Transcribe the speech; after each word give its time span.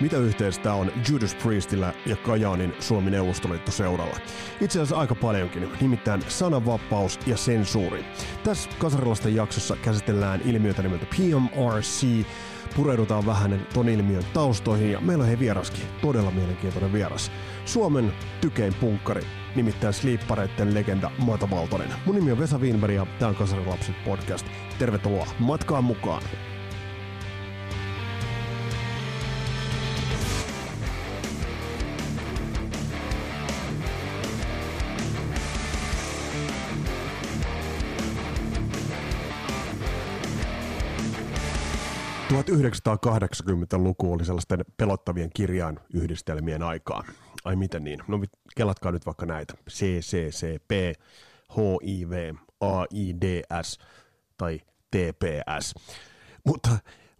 Mitä 0.00 0.16
yhteistä 0.16 0.74
on 0.74 0.92
Judas 1.08 1.34
Priestillä 1.34 1.92
ja 2.06 2.16
Kajaanin 2.16 2.74
Suomi 2.80 3.10
Neuvostoliitto 3.10 3.70
seuralla? 3.70 4.16
Itse 4.60 4.78
asiassa 4.78 4.96
aika 4.96 5.14
paljonkin, 5.14 5.68
nimittäin 5.80 6.22
sananvapaus 6.28 7.18
ja 7.26 7.36
sensuuri. 7.36 8.04
Tässä 8.44 8.70
Kasarilasten 8.78 9.34
jaksossa 9.34 9.76
käsitellään 9.76 10.40
ilmiötä 10.44 10.82
nimeltä 10.82 11.06
PMRC, 11.06 12.06
pureudutaan 12.76 13.26
vähän 13.26 13.66
ton 13.74 13.88
ilmiön 13.88 14.24
taustoihin 14.32 14.92
ja 14.92 15.00
meillä 15.00 15.22
on 15.22 15.28
hei 15.28 15.38
vieraskin, 15.38 15.84
todella 16.02 16.30
mielenkiintoinen 16.30 16.92
vieras. 16.92 17.30
Suomen 17.64 18.12
tykein 18.40 18.74
punkkari, 18.74 19.22
nimittäin 19.56 19.94
Sleeppareitten 19.94 20.74
legenda 20.74 21.10
Mata 21.18 21.50
Valtonen. 21.50 21.88
Mun 22.06 22.14
nimi 22.14 22.32
on 22.32 22.38
Vesa 22.38 22.58
Wienberg 22.58 22.94
ja 22.94 23.06
tää 23.18 23.28
on 23.28 23.34
Kasarilapset 23.34 24.04
podcast. 24.04 24.46
Tervetuloa 24.78 25.26
matkaan 25.38 25.84
mukaan! 25.84 26.22
...1980-luku 42.42 44.12
oli 44.12 44.24
sellaisten 44.24 44.64
pelottavien 44.76 45.30
kirjainyhdistelmien 45.34 46.62
aikaa. 46.62 47.04
Ai 47.44 47.56
miten 47.56 47.84
niin? 47.84 48.00
No 48.08 48.20
kelatkaa 48.56 48.92
nyt 48.92 49.06
vaikka 49.06 49.26
näitä. 49.26 49.54
CCCP, 49.70 50.70
HIV, 51.56 52.34
AIDS 53.50 53.78
tai 54.38 54.60
TPS. 54.90 55.74
Mutta, 56.46 56.70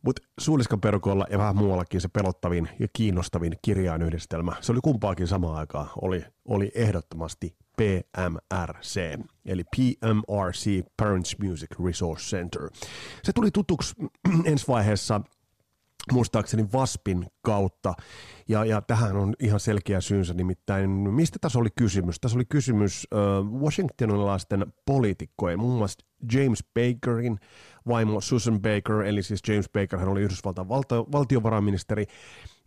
mutta 0.03 0.23
Suuliskan 0.41 0.81
perukolla 0.81 1.27
ja 1.31 1.39
vähän 1.39 1.57
muuallakin 1.57 2.01
se 2.01 2.09
pelottavin 2.09 2.69
ja 2.79 2.89
kiinnostavin 2.93 3.53
kirjainyhdistelmä, 3.63 4.53
se 4.61 4.73
oli 4.73 4.81
kumpaakin 4.85 5.27
samaan 5.27 5.57
aikaan, 5.57 5.91
oli, 6.03 6.25
oli 6.45 6.73
ehdottomasti 6.75 7.57
PMRC, 7.77 9.21
eli 9.47 9.65
PMRC 9.77 10.81
Parents 10.97 11.37
Music 11.39 11.71
Resource 11.85 12.37
Center. 12.37 12.71
Se 13.23 13.33
tuli 13.33 13.51
tutuksi 13.51 13.95
ensi 14.45 14.69
vaiheessa 14.69 15.21
muistaakseni 16.13 16.67
Vaspin 16.73 17.27
kautta. 17.43 17.95
Ja, 18.49 18.65
ja 18.65 18.81
tähän 18.81 19.17
on 19.17 19.35
ihan 19.41 19.61
selkeä 19.61 20.01
syynsä, 20.01 20.35
nimittäin 20.35 20.91
mistä 20.91 21.39
tässä 21.41 21.59
oli 21.59 21.69
kysymys? 21.77 22.21
Tässä 22.21 22.39
oli 22.39 22.45
kysymys 22.45 23.09
uh, 23.15 23.61
washingtonilaisten 23.61 24.67
poliitikkojen, 24.87 25.59
muun 25.59 25.79
muassa 25.79 26.07
James 26.33 26.65
Bakerin 26.75 27.39
vaimo 27.89 28.21
Susan 28.21 28.61
Baker, 28.61 29.03
eli 29.03 29.23
siis 29.23 29.41
James 29.49 29.69
Baker, 29.69 29.99
hän 29.99 30.09
oli 30.09 30.23
Yhdysvaltain 30.23 30.69
valtio, 30.69 31.07
valtiovarainministeri, 31.13 32.07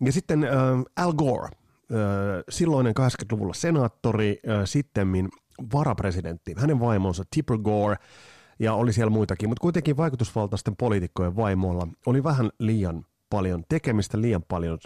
ja 0.05 0.11
sitten 0.11 0.43
uh, 0.43 0.85
Al 0.95 1.13
Gore, 1.13 1.49
silloinen 2.49 2.93
80-luvulla 2.99 3.53
senaattori, 3.53 4.39
sittemmin 4.65 5.29
varapresidentti, 5.73 6.55
hänen 6.57 6.79
vaimonsa 6.79 7.23
Tipper 7.35 7.57
Gore, 7.57 7.95
ja 8.59 8.73
oli 8.73 8.93
siellä 8.93 9.09
muitakin, 9.09 9.49
mutta 9.49 9.61
kuitenkin 9.61 9.97
vaikutusvaltaisten 9.97 10.75
poliitikkojen 10.75 11.35
vaimoilla 11.35 11.87
oli 12.05 12.23
vähän 12.23 12.49
liian 12.59 13.05
paljon 13.29 13.63
tekemistä, 13.69 14.21
liian 14.21 14.43
paljon 14.47 14.77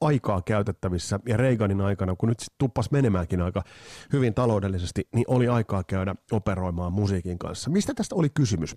aikaa 0.00 0.42
käytettävissä 0.42 1.20
ja 1.28 1.36
Reaganin 1.36 1.80
aikana, 1.80 2.16
kun 2.16 2.28
nyt 2.28 2.40
sitten 2.40 2.54
tuppas 2.58 2.90
menemäänkin 2.90 3.42
aika 3.42 3.62
hyvin 4.12 4.34
taloudellisesti, 4.34 5.08
niin 5.14 5.24
oli 5.28 5.48
aikaa 5.48 5.84
käydä 5.84 6.14
operoimaan 6.32 6.92
musiikin 6.92 7.38
kanssa. 7.38 7.70
Mistä 7.70 7.94
tästä 7.94 8.14
oli 8.14 8.28
kysymys? 8.34 8.76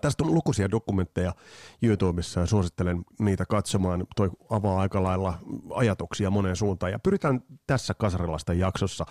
Tästä 0.00 0.24
on 0.24 0.34
lukuisia 0.34 0.70
dokumentteja 0.70 1.34
YouTubessa. 1.82 2.40
Ja 2.40 2.46
suosittelen 2.46 3.04
niitä 3.18 3.46
katsomaan. 3.46 4.06
Toi 4.16 4.30
avaa 4.50 4.80
aika 4.80 5.02
lailla 5.02 5.38
ajatuksia 5.74 6.30
moneen 6.30 6.56
suuntaan. 6.56 6.92
Ja 6.92 6.98
pyritään 6.98 7.40
tässä 7.66 7.94
Kasarilasta 7.94 8.52
jaksossa 8.52 9.06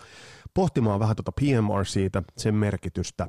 pohtimaan 0.54 1.00
vähän 1.00 1.16
tuota 1.16 1.32
PMR 1.32 1.86
siitä, 1.86 2.24
sen 2.38 2.56
merkitystä. 2.56 3.28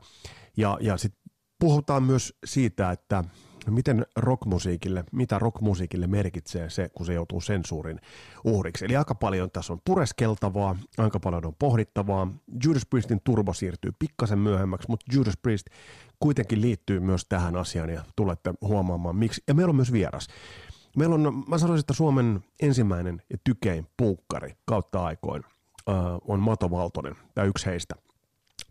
Ja, 0.57 0.79
ja 0.81 0.97
sitten 0.97 1.23
puhutaan 1.59 2.03
myös 2.03 2.39
siitä, 2.45 2.91
että 2.91 3.25
miten 3.71 4.07
rockmusiikille, 4.17 5.05
mitä 5.13 5.39
rockmusiikille 5.39 6.07
merkitsee 6.07 6.71
se, 6.71 6.89
kun 6.89 7.07
se 7.07 7.15
joutuu 7.15 7.41
sensuurin 7.41 8.01
uhriksi. 8.45 8.85
Eli 8.85 8.97
aika 8.97 9.15
paljon 9.15 9.51
tässä 9.51 9.73
on 9.73 9.81
pureskeltavaa, 9.85 10.77
aika 10.99 11.21
paljon 11.21 11.47
on 11.47 11.55
pohdittavaa. 11.59 12.29
Judas 12.65 12.87
Priestin 12.87 13.21
turbo 13.25 13.53
siirtyy 13.53 13.93
pikkasen 13.99 14.39
myöhemmäksi, 14.39 14.89
mutta 14.89 15.07
Judas 15.13 15.37
Priest 15.37 15.67
kuitenkin 16.21 16.61
liittyy 16.61 17.01
myös 17.01 17.25
tähän 17.29 17.57
asiaan 17.57 17.91
ja 17.91 18.05
tulette 18.17 18.55
huomaamaan 18.61 19.17
miksi. 19.17 19.43
Ja 19.49 19.55
meillä 19.55 19.71
on 19.71 19.77
myös 19.77 19.93
vieras. 19.93 20.29
Meillä 20.97 21.15
on, 21.15 21.45
mä 21.49 21.59
sanoisin, 21.59 21.83
että 21.83 21.93
Suomen 21.93 22.45
ensimmäinen 22.63 23.23
ja 23.31 23.39
tykein 23.45 23.87
punkkari 23.97 24.57
kautta 24.65 25.05
aikoin 25.05 25.45
uh, 25.89 25.95
on 26.29 26.41
Mato 26.41 26.71
Valtonen, 26.71 27.15
tämä 27.35 27.47
yksi 27.47 27.67
heistä– 27.67 27.95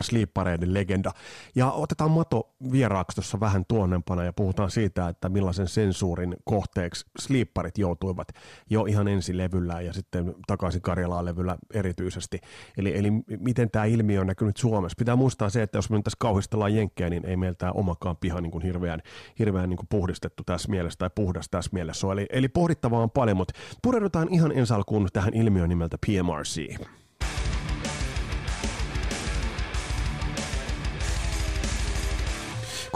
Sleepareiden 0.03 0.73
legenda. 0.73 1.11
Ja 1.55 1.71
otetaan 1.71 2.11
Mato 2.11 2.55
vieraaksi 2.71 3.15
tuossa 3.15 3.39
vähän 3.39 3.65
tuonnempana 3.67 4.23
ja 4.23 4.33
puhutaan 4.33 4.71
siitä, 4.71 5.07
että 5.07 5.29
millaisen 5.29 5.67
sensuurin 5.67 6.35
kohteeksi 6.43 7.05
Sleeparit 7.19 7.77
joutuivat 7.77 8.27
jo 8.69 8.85
ihan 8.85 9.07
ensi 9.07 9.37
levyllä 9.37 9.81
ja 9.81 9.93
sitten 9.93 10.35
takaisin 10.47 10.81
Karjalaan 10.81 11.25
levyllä 11.25 11.57
erityisesti. 11.73 12.39
Eli, 12.77 12.97
eli 12.97 13.11
miten 13.39 13.69
tämä 13.69 13.85
ilmiö 13.85 14.21
on 14.21 14.27
näkynyt 14.27 14.57
Suomessa. 14.57 14.95
Pitää 14.99 15.15
muistaa 15.15 15.49
se, 15.49 15.63
että 15.63 15.77
jos 15.77 15.89
me 15.89 15.97
nyt 15.97 16.03
tässä 16.03 16.17
kauhistellaan 16.19 16.75
jenkkejä, 16.75 17.09
niin 17.09 17.25
ei 17.25 17.37
meiltä 17.37 17.71
omakaan 17.71 18.17
piha 18.17 18.41
niin 18.41 18.51
kuin 18.51 18.63
hirveän, 18.63 19.01
hirveän 19.39 19.69
niin 19.69 19.77
kuin 19.77 19.87
puhdistettu 19.89 20.43
tässä 20.43 20.69
mielessä 20.69 20.99
tai 20.99 21.09
puhdas 21.15 21.49
tässä 21.49 21.69
mielessä 21.73 22.07
Eli, 22.11 22.25
eli 22.29 22.47
pohdittavaa 22.47 23.01
on 23.01 23.11
paljon, 23.11 23.37
mutta 23.37 23.53
pureudutaan 23.81 24.33
ihan 24.33 24.51
ensi 24.51 24.73
alkuun 24.73 25.07
tähän 25.13 25.33
ilmiön 25.33 25.69
nimeltä 25.69 25.97
PMRC. 26.05 26.87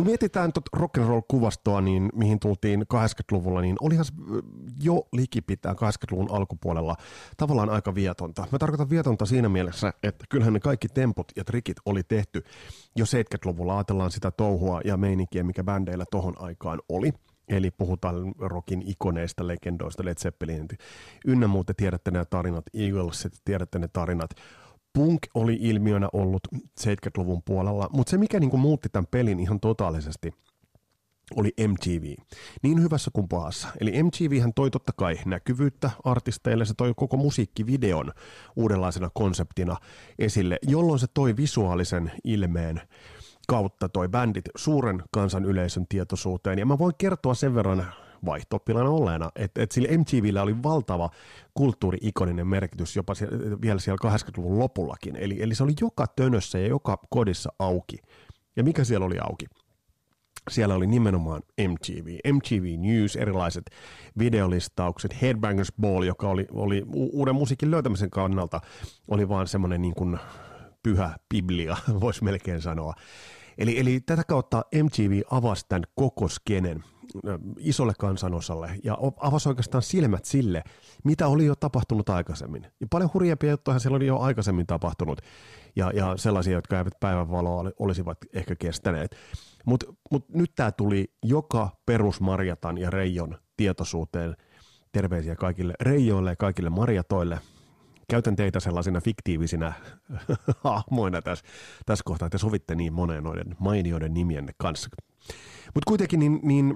Kun 0.02 0.08
mietitään 0.08 0.54
tuota 0.54 0.78
rock'n'roll-kuvastoa, 0.78 1.82
niin 1.82 2.10
mihin 2.14 2.40
tultiin 2.40 2.82
80-luvulla, 2.94 3.62
niin 3.62 3.76
olihan 3.82 4.06
se 4.06 4.14
jo 4.84 5.08
likipitään 5.14 5.76
80-luvun 5.76 6.32
alkupuolella 6.32 6.96
tavallaan 7.38 7.70
aika 7.70 7.96
vietonta. 7.96 8.48
Mä 8.52 8.58
tarkoitan 8.58 8.90
vietonta 8.90 9.26
siinä 9.26 9.50
mielessä, 9.50 9.94
että 10.04 10.26
kyllähän 10.30 10.54
ne 10.54 10.60
kaikki 10.60 10.88
tempot 10.88 11.28
ja 11.36 11.44
trikit 11.44 11.78
oli 11.86 12.04
tehty 12.04 12.44
jo 12.96 13.06
70-luvulla. 13.06 13.78
Ajatellaan 13.78 14.12
sitä 14.12 14.32
touhua 14.32 14.82
ja 14.86 14.98
meininkiä, 14.98 15.44
mikä 15.44 15.64
bändeillä 15.64 16.06
tohon 16.12 16.34
aikaan 16.38 16.80
oli. 16.90 17.14
Eli 17.48 17.72
puhutaan 17.72 18.16
rockin 18.40 18.84
ikoneista, 18.86 19.48
legendoista, 19.48 20.06
Led 20.06 20.18
Zeppelin, 20.20 20.68
ynnä 21.26 21.48
muuta 21.48 21.74
tiedätte 21.74 22.12
ne 22.12 22.26
tarinat, 22.26 22.66
Eagles, 22.74 23.28
tiedätte 23.46 23.80
ne 23.80 23.88
tarinat, 23.88 24.30
punk 24.94 25.20
oli 25.34 25.58
ilmiönä 25.62 26.10
ollut 26.14 26.48
70-luvun 26.82 27.42
puolella, 27.46 27.90
mutta 27.94 28.12
se 28.12 28.18
mikä 28.18 28.40
niinku 28.40 28.58
muutti 28.58 28.90
tämän 28.90 29.08
pelin 29.12 29.40
ihan 29.40 29.60
totaalisesti 29.60 30.34
oli 31.36 31.54
MTV. 31.68 32.16
Niin 32.64 32.82
hyvässä 32.82 33.12
kuin 33.14 33.28
pahassa. 33.28 33.68
Eli 33.82 34.04
MTV 34.04 34.42
hän 34.42 34.54
toi 34.54 34.72
totta 34.72 34.94
kai 34.96 35.20
näkyvyyttä 35.26 35.92
artisteille, 36.04 36.66
se 36.66 36.74
toi 36.78 36.94
koko 36.96 37.18
musiikkivideon 37.18 38.12
uudenlaisena 38.56 39.10
konseptina 39.14 39.78
esille, 40.20 40.58
jolloin 40.68 41.00
se 41.00 41.08
toi 41.14 41.38
visuaalisen 41.38 42.12
ilmeen 42.24 42.82
kautta 43.48 43.90
toi 43.90 44.10
bändit 44.10 44.46
suuren 44.56 45.04
kansan 45.12 45.46
yleisön 45.46 45.86
tietoisuuteen. 45.90 46.60
Ja 46.60 46.66
mä 46.66 46.78
voin 46.78 46.94
kertoa 46.98 47.34
sen 47.34 47.56
verran 47.56 47.94
vaihtooppilaana 48.26 48.90
olleena, 48.90 49.32
että 49.36 49.62
et 49.62 49.72
sillä 49.72 49.98
MTVllä 49.98 50.42
oli 50.42 50.64
valtava 50.64 51.10
kulttuuri-ikoninen 51.54 52.48
merkitys 52.48 52.96
jopa 52.96 53.16
siellä, 53.16 53.62
vielä 53.62 53.80
siellä 53.80 54.12
80-luvun 54.12 54.60
lopullakin. 54.60 55.16
Eli, 55.16 55.44
eli 55.44 55.56
se 55.56 55.64
oli 55.64 55.74
joka 55.82 56.06
tönössä 56.16 56.60
ja 56.60 56.68
joka 56.68 56.98
kodissa 57.10 57.54
auki. 57.60 57.98
Ja 58.56 58.64
mikä 58.64 58.84
siellä 58.84 59.06
oli 59.06 59.18
auki? 59.20 59.46
Siellä 60.50 60.76
oli 60.76 60.88
nimenomaan 60.88 61.42
MTV, 61.68 62.34
MTV 62.34 62.80
News, 62.80 63.16
erilaiset 63.16 63.66
videolistaukset, 64.20 65.22
Headbangers 65.22 65.74
Ball, 65.82 66.04
joka 66.04 66.30
oli, 66.30 66.48
oli 66.52 66.86
uuden 66.94 67.36
musiikin 67.36 67.72
löytämisen 67.72 68.10
kannalta, 68.10 68.62
oli 69.08 69.30
vaan 69.30 69.48
semmoinen 69.48 69.82
niin 69.82 69.94
kuin 69.94 70.20
pyhä 70.84 71.16
biblia, 71.30 71.78
voisi 72.02 72.24
melkein 72.24 72.62
sanoa. 72.62 72.94
Eli, 73.62 73.80
eli 73.80 74.00
tätä 74.00 74.24
kautta 74.24 74.66
MTV 74.84 75.22
avasi 75.32 75.66
tämän 75.70 75.84
koko 75.96 76.28
skenen 76.28 76.84
isolle 77.58 77.94
kansanosalle 78.00 78.72
ja 78.84 78.98
avasi 79.20 79.50
oikeastaan 79.50 79.82
silmät 79.82 80.26
sille, 80.26 80.64
mitä 81.04 81.28
oli 81.28 81.46
jo 81.46 81.56
tapahtunut 81.56 82.10
aikaisemmin. 82.10 82.68
Ja 82.80 82.88
paljon 82.90 83.10
hurjempia 83.14 83.52
juttuja 83.52 83.80
siellä 83.80 83.96
oli 83.96 84.08
jo 84.08 84.20
aikaisemmin 84.20 84.68
tapahtunut 84.68 85.22
ja, 85.76 85.92
ja 85.96 86.18
sellaisia, 86.18 86.54
jotka 86.54 86.78
eivät 86.78 87.00
päivänvaloa 87.00 87.72
olisivat 87.80 88.18
ehkä 88.34 88.56
kestäneet. 88.56 89.16
Mutta 89.66 89.94
mut 90.12 90.30
nyt 90.30 90.52
tämä 90.56 90.72
tuli 90.72 91.14
joka 91.24 91.70
perusmarjatan 91.86 92.78
ja 92.78 92.90
Reijon 92.90 93.38
tietoisuuteen. 93.58 94.36
Terveisiä 94.92 95.36
kaikille 95.36 95.74
Reijoille 95.82 96.30
ja 96.30 96.36
kaikille 96.36 96.70
marjatoille. 96.70 97.40
Käytän 98.12 98.36
teitä 98.36 98.60
sellaisina 98.60 99.02
fiktiivisinä 99.02 99.74
hahmoina 100.64 101.22
tässä, 101.22 101.46
tässä 101.86 102.04
kohtaa, 102.06 102.26
että 102.26 102.38
sovitte 102.38 102.76
niin 102.76 102.94
moneen 102.94 103.24
noiden 103.24 103.56
mainioiden 103.60 104.14
nimienne 104.14 104.52
kanssa. 104.58 104.90
Mutta 105.66 105.88
kuitenkin 105.88 106.20
niin, 106.20 106.40
niin 106.44 106.76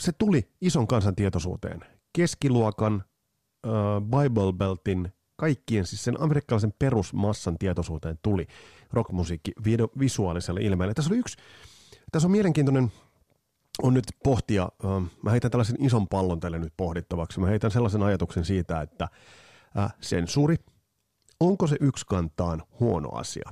se 0.00 0.12
tuli 0.12 0.48
ison 0.60 0.86
kansan 0.86 1.14
tietoisuuteen. 1.14 1.80
keskiluokan 2.12 3.04
uh, 3.66 4.02
Bible 4.02 4.52
Beltin 4.52 5.12
kaikkien, 5.36 5.86
siis 5.86 6.04
sen 6.04 6.20
amerikkalaisen 6.20 6.74
perusmassan 6.78 7.58
tietoisuuteen 7.58 8.18
tuli 8.22 8.46
rockmusiikki 8.92 9.52
video, 9.64 9.88
visuaalisella 9.98 10.60
ilmeellä. 10.60 10.94
Tässä 10.94 11.10
oli 11.10 11.18
yksi, 11.18 11.36
tässä 12.12 12.28
on 12.28 12.32
mielenkiintoinen, 12.32 12.92
on 13.82 13.94
nyt 13.94 14.04
pohtia, 14.24 14.68
mä 15.22 15.30
heitän 15.30 15.50
tällaisen 15.50 15.84
ison 15.84 16.08
pallon 16.08 16.40
tälle 16.40 16.58
nyt 16.58 16.72
pohdittavaksi, 16.76 17.40
mä 17.40 17.46
heitän 17.46 17.70
sellaisen 17.70 18.02
ajatuksen 18.02 18.44
siitä, 18.44 18.80
että 18.80 19.08
sensuuri, 20.00 20.56
onko 21.46 21.66
se 21.66 21.76
yksikantaan 21.80 22.62
huono 22.80 23.08
asia? 23.08 23.50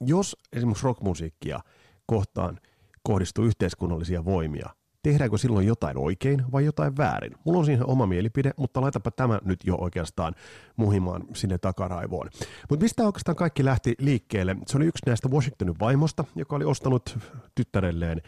Jos 0.00 0.36
esimerkiksi 0.52 0.84
rockmusiikkia 0.84 1.60
kohtaan 2.06 2.60
kohdistuu 3.02 3.44
yhteiskunnallisia 3.44 4.24
voimia, 4.24 4.70
tehdäänkö 5.02 5.38
silloin 5.38 5.66
jotain 5.66 5.98
oikein 5.98 6.52
vai 6.52 6.64
jotain 6.64 6.96
väärin? 6.96 7.32
Mulla 7.44 7.58
on 7.58 7.64
siihen 7.64 7.86
oma 7.86 8.06
mielipide, 8.06 8.50
mutta 8.56 8.80
laitapa 8.80 9.10
tämä 9.10 9.38
nyt 9.44 9.60
jo 9.64 9.76
oikeastaan 9.80 10.34
muhimaan 10.76 11.22
sinne 11.34 11.58
takaraivoon. 11.58 12.30
Mutta 12.70 12.84
mistä 12.84 13.06
oikeastaan 13.06 13.36
kaikki 13.36 13.64
lähti 13.64 13.94
liikkeelle? 13.98 14.56
Se 14.66 14.76
oli 14.76 14.86
yksi 14.86 15.02
näistä 15.06 15.28
Washingtonin 15.28 15.80
vaimosta, 15.80 16.24
joka 16.34 16.56
oli 16.56 16.64
ostanut 16.64 17.18
tyttärelleen 17.54 18.22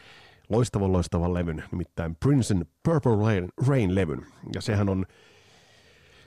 loistavan 0.49 0.93
loistavan 0.93 1.35
levyn, 1.35 1.65
nimittäin 1.71 2.17
Princeton 2.17 2.65
Purple 2.83 3.17
Rain, 3.17 3.49
Rain-levyn. 3.69 4.27
Ja 4.55 4.61
sehän 4.61 4.89
on 4.89 5.07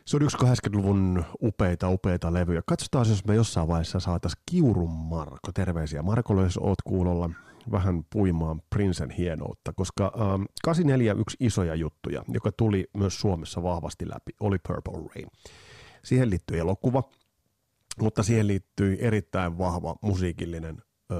se 0.08 0.18
on 0.18 0.24
yksi 0.24 0.38
80-luvun 0.38 1.26
upeita, 1.42 1.90
upeita 1.90 2.34
levyjä. 2.34 2.62
Katsotaan, 2.66 3.10
jos 3.10 3.26
me 3.26 3.36
jossain 3.36 3.68
vaiheessa 3.68 4.00
saataisiin 4.00 4.44
Kiurun 4.52 4.92
Marko. 4.92 5.52
Terveisiä 5.54 6.02
Markolle, 6.02 6.44
jos 6.44 6.58
oot 6.58 6.82
kuulolla 6.82 7.30
vähän 7.72 8.04
puimaan 8.10 8.62
Prinsen 8.70 9.10
hienoutta, 9.10 9.74
koska 9.74 10.14
ähm, 10.16 10.44
84 10.64 11.14
yksi 11.14 11.38
isoja 11.40 11.76
juttuja, 11.76 12.24
joka 12.28 12.52
tuli 12.52 12.90
myös 12.98 13.20
Suomessa 13.20 13.64
vahvasti 13.64 14.10
läpi, 14.10 14.32
oli 14.40 14.58
Purple 14.68 15.10
Rain. 15.16 15.28
Siihen 16.04 16.30
liittyy 16.30 16.60
elokuva, 16.60 17.04
mutta 18.02 18.24
siihen 18.24 18.48
liittyy 18.48 18.98
erittäin 19.00 19.58
vahva 19.58 19.96
musiikillinen 20.02 20.78
ö, 21.12 21.16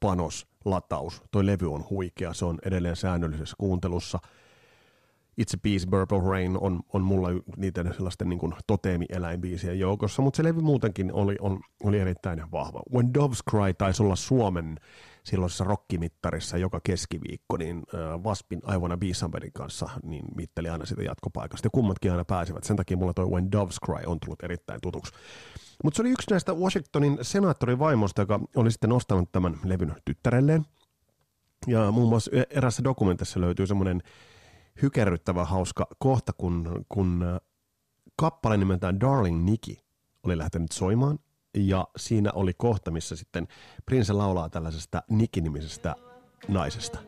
panos, 0.00 0.46
lataus. 0.64 1.22
Toi 1.30 1.46
levy 1.46 1.72
on 1.72 1.84
huikea, 1.90 2.34
se 2.34 2.44
on 2.44 2.58
edelleen 2.64 2.96
säännöllisessä 2.96 3.56
kuuntelussa– 3.58 4.18
itse 5.40 5.56
biisi 5.56 5.86
Purple 5.86 6.20
Rain 6.30 6.58
on, 6.60 6.80
on 6.92 7.02
mulla 7.02 7.28
niiden 7.56 7.94
sellaisten 7.94 8.28
niin 8.28 8.38
kuin 8.38 8.54
toteemieläinbiisien 8.66 9.78
joukossa, 9.78 10.22
mutta 10.22 10.36
se 10.36 10.44
levy 10.44 10.60
muutenkin 10.60 11.12
oli, 11.12 11.36
on, 11.40 11.60
oli 11.84 11.98
erittäin 11.98 12.42
vahva. 12.52 12.82
When 12.94 13.14
Doves 13.14 13.38
Cry 13.50 13.74
taisi 13.78 14.02
olla 14.02 14.16
Suomen 14.16 14.76
silloisessa 15.24 15.64
rockimittarissa 15.64 16.56
joka 16.56 16.80
keskiviikko, 16.84 17.56
niin 17.56 17.76
äh, 17.76 18.24
Vaspin 18.24 18.60
Aivona 18.64 18.96
Biisamberin 18.96 19.52
kanssa 19.52 19.90
niin 20.02 20.24
mitteli 20.36 20.68
aina 20.68 20.86
sitä 20.86 21.02
jatkopaikasta, 21.02 21.66
ja 21.66 21.70
kummatkin 21.70 22.10
aina 22.10 22.24
pääsivät. 22.24 22.64
Sen 22.64 22.76
takia 22.76 22.96
mulla 22.96 23.14
toi 23.14 23.26
When 23.26 23.52
Doves 23.52 23.76
Cry 23.86 24.06
on 24.06 24.20
tullut 24.20 24.42
erittäin 24.42 24.80
tutuksi. 24.82 25.12
Mutta 25.84 25.96
se 25.96 26.02
oli 26.02 26.10
yksi 26.10 26.30
näistä 26.30 26.54
Washingtonin 26.54 27.18
senaattorin 27.22 27.78
vaimosta, 27.78 28.22
joka 28.22 28.40
oli 28.56 28.70
sitten 28.70 28.92
ostanut 28.92 29.32
tämän 29.32 29.56
levyn 29.64 29.94
tyttärelleen. 30.04 30.64
Ja 31.66 31.90
muun 31.90 32.08
muassa 32.08 32.30
erässä 32.50 32.84
dokumentissa 32.84 33.40
löytyy 33.40 33.66
semmoinen 33.66 34.02
hykerryttävä 34.82 35.44
hauska 35.44 35.86
kohta, 35.98 36.32
kun, 36.32 36.84
kun 36.88 37.22
äh, 37.22 37.40
kappale 38.16 38.56
nimeltään 38.56 39.00
Darling 39.00 39.44
Nikki 39.44 39.84
oli 40.22 40.38
lähtenyt 40.38 40.72
soimaan, 40.72 41.18
ja 41.54 41.88
siinä 41.96 42.32
oli 42.32 42.52
kohta, 42.54 42.90
missä 42.90 43.16
sitten 43.16 43.48
Prince 43.86 44.12
laulaa 44.12 44.48
tällaisesta 44.48 45.02
Nikki-nimisestä 45.08 45.94
naisesta. 46.48 46.98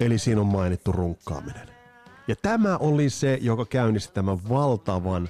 Eli 0.00 0.18
siinä 0.18 0.40
on 0.40 0.46
mainittu 0.46 0.92
runkkaaminen. 0.92 1.68
Ja 2.28 2.36
tämä 2.42 2.76
oli 2.76 3.10
se, 3.10 3.38
joka 3.42 3.64
käynnisti 3.64 4.14
tämän 4.14 4.48
valtavan 4.48 5.28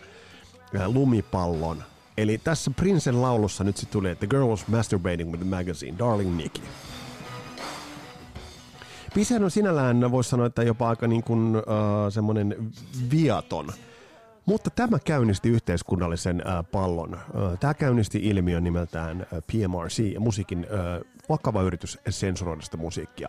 lumipallon. 0.87 1.83
Eli 2.17 2.39
tässä 2.39 2.71
Prinsen 2.71 3.23
laulussa 3.23 3.65
nyt 3.65 3.77
sitten 3.77 3.93
tuli, 3.93 4.11
että 4.11 4.27
The 4.27 4.37
girl 4.37 4.49
was 4.49 4.69
masturbating 4.69 5.31
with 5.31 5.43
the 5.43 5.57
magazine, 5.57 5.99
Darling 5.99 6.37
Nikki. 6.37 6.63
Biisihän 9.15 9.45
on 9.45 9.51
sinällään, 9.51 10.11
voisi 10.11 10.31
sanoa, 10.31 10.47
että 10.47 10.63
jopa 10.63 10.89
aika 10.89 11.07
niin 11.07 11.23
kuin, 11.23 11.57
uh, 11.57 11.63
semmoinen 12.11 12.57
viaton. 13.11 13.73
Mutta 14.47 14.71
tämä 14.71 14.99
käynnisti 14.99 15.49
yhteiskunnallisen 15.49 16.37
uh, 16.47 16.71
pallon. 16.73 17.15
Uh, 17.15 17.59
tämä 17.61 17.75
käynnisti 17.75 18.19
ilmiön 18.19 18.65
nimeltään 18.65 19.21
uh, 19.21 19.39
PMRC, 19.47 20.19
musiikin 20.19 20.59
uh, 20.59 21.07
vakava 21.29 21.63
yritys 21.63 21.99
sensuroida 22.11 22.63
sitä 22.63 22.77
musiikkia. 22.77 23.29